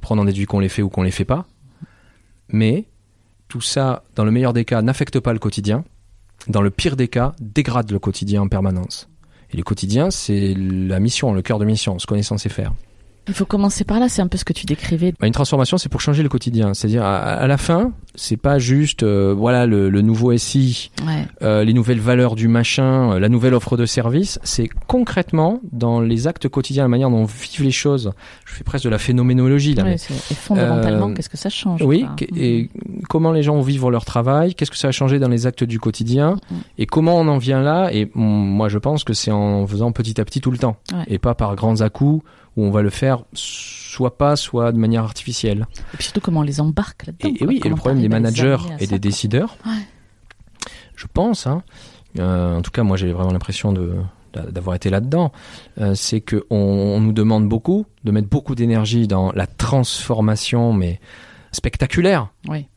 [0.00, 1.46] prendre en déduit qu'on les fait ou qu'on les fait pas.
[2.48, 2.86] Mais
[3.48, 5.84] tout ça, dans le meilleur des cas, n'affecte pas le quotidien.
[6.48, 9.08] Dans le pire des cas, dégrade le quotidien en permanence.
[9.50, 12.72] Et le quotidien, c'est la mission, le cœur de mission, ce qu'on est censé faire.
[13.30, 15.14] Il faut commencer par là, c'est un peu ce que tu décrivais.
[15.20, 16.74] Bah, une transformation, c'est pour changer le quotidien.
[16.74, 20.90] C'est-à-dire, à, la fin, c'est pas juste, euh, voilà, le, nouveau SI,
[21.40, 24.40] euh, les nouvelles valeurs du machin, euh, la nouvelle offre de service.
[24.42, 28.10] C'est concrètement, dans les actes quotidiens, la manière dont vivent les choses.
[28.46, 29.88] Je fais presque de la phénoménologie, là.
[29.88, 32.04] et fondamentalement, qu'est-ce que ça change Oui,
[32.36, 32.68] et
[33.08, 35.78] comment les gens vivent leur travail, qu'est-ce que ça a changé dans les actes du
[35.78, 36.54] quotidien, mm.
[36.78, 37.90] et comment on en vient là.
[37.92, 41.20] Et moi, je pense que c'est en faisant petit à petit tout le temps, et
[41.20, 42.24] pas par grands à-coups
[42.56, 45.66] où on va le faire soit pas, soit de manière artificielle.
[45.94, 47.28] Et puis surtout comment on les embarque là-dedans.
[47.40, 49.56] Et, oui, et le problème des managers et des décideurs,
[50.96, 51.62] je pense, hein,
[52.18, 53.96] euh, en tout cas moi j'ai vraiment l'impression de
[54.32, 55.32] d'avoir été là-dedans,
[55.80, 61.00] euh, c'est qu'on on nous demande beaucoup, de mettre beaucoup d'énergie dans la transformation, mais
[61.50, 62.28] spectaculaire.
[62.48, 62.68] Oui.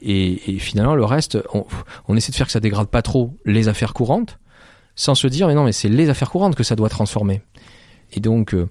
[0.00, 1.64] Et, finalement, le reste, on,
[2.08, 4.38] on, essaie de faire que ça dégrade pas trop les affaires courantes,
[4.96, 7.42] sans se dire, mais non, mais c'est les affaires courantes que ça doit transformer.
[8.12, 8.68] Et donc, euh,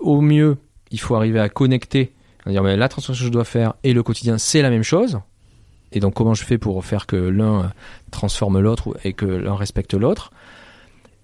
[0.00, 0.56] au mieux,
[0.90, 2.12] il faut arriver à connecter,
[2.46, 5.20] dire mais la transformation que je dois faire et le quotidien, c'est la même chose.
[5.92, 7.72] Et donc comment je fais pour faire que l'un
[8.10, 10.32] transforme l'autre et que l'un respecte l'autre?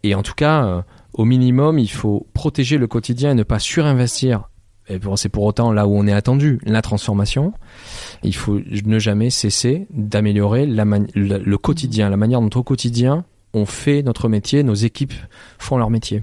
[0.02, 0.82] Et en tout cas, euh,
[1.14, 4.48] au minimum, il faut protéger le quotidien et ne pas surinvestir.
[4.88, 7.52] Et c'est pour autant là où on est attendu, la transformation.
[8.22, 14.02] Il faut ne jamais cesser d'améliorer le quotidien, la manière dont au quotidien on fait
[14.02, 15.14] notre métier, nos équipes
[15.58, 16.22] font leur métier.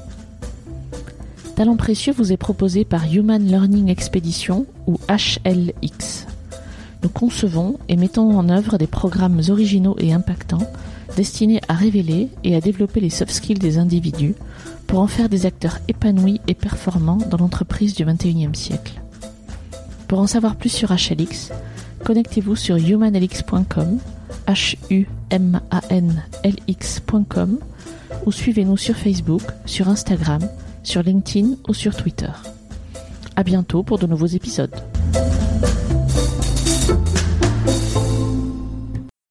[1.55, 6.25] Talent précieux vous est proposé par Human Learning Expedition ou HLX.
[7.03, 10.71] Nous concevons et mettons en œuvre des programmes originaux et impactants
[11.15, 14.35] destinés à révéler et à développer les soft skills des individus
[14.87, 19.01] pour en faire des acteurs épanouis et performants dans l'entreprise du XXIe siècle.
[20.07, 21.51] Pour en savoir plus sur HLX,
[22.03, 23.99] connectez-vous sur humanlx.com,
[24.47, 24.75] h
[25.31, 27.57] l x.com
[28.25, 30.41] ou suivez-nous sur Facebook, sur Instagram
[30.83, 32.31] sur LinkedIn ou sur Twitter.
[33.35, 34.75] À bientôt pour de nouveaux épisodes.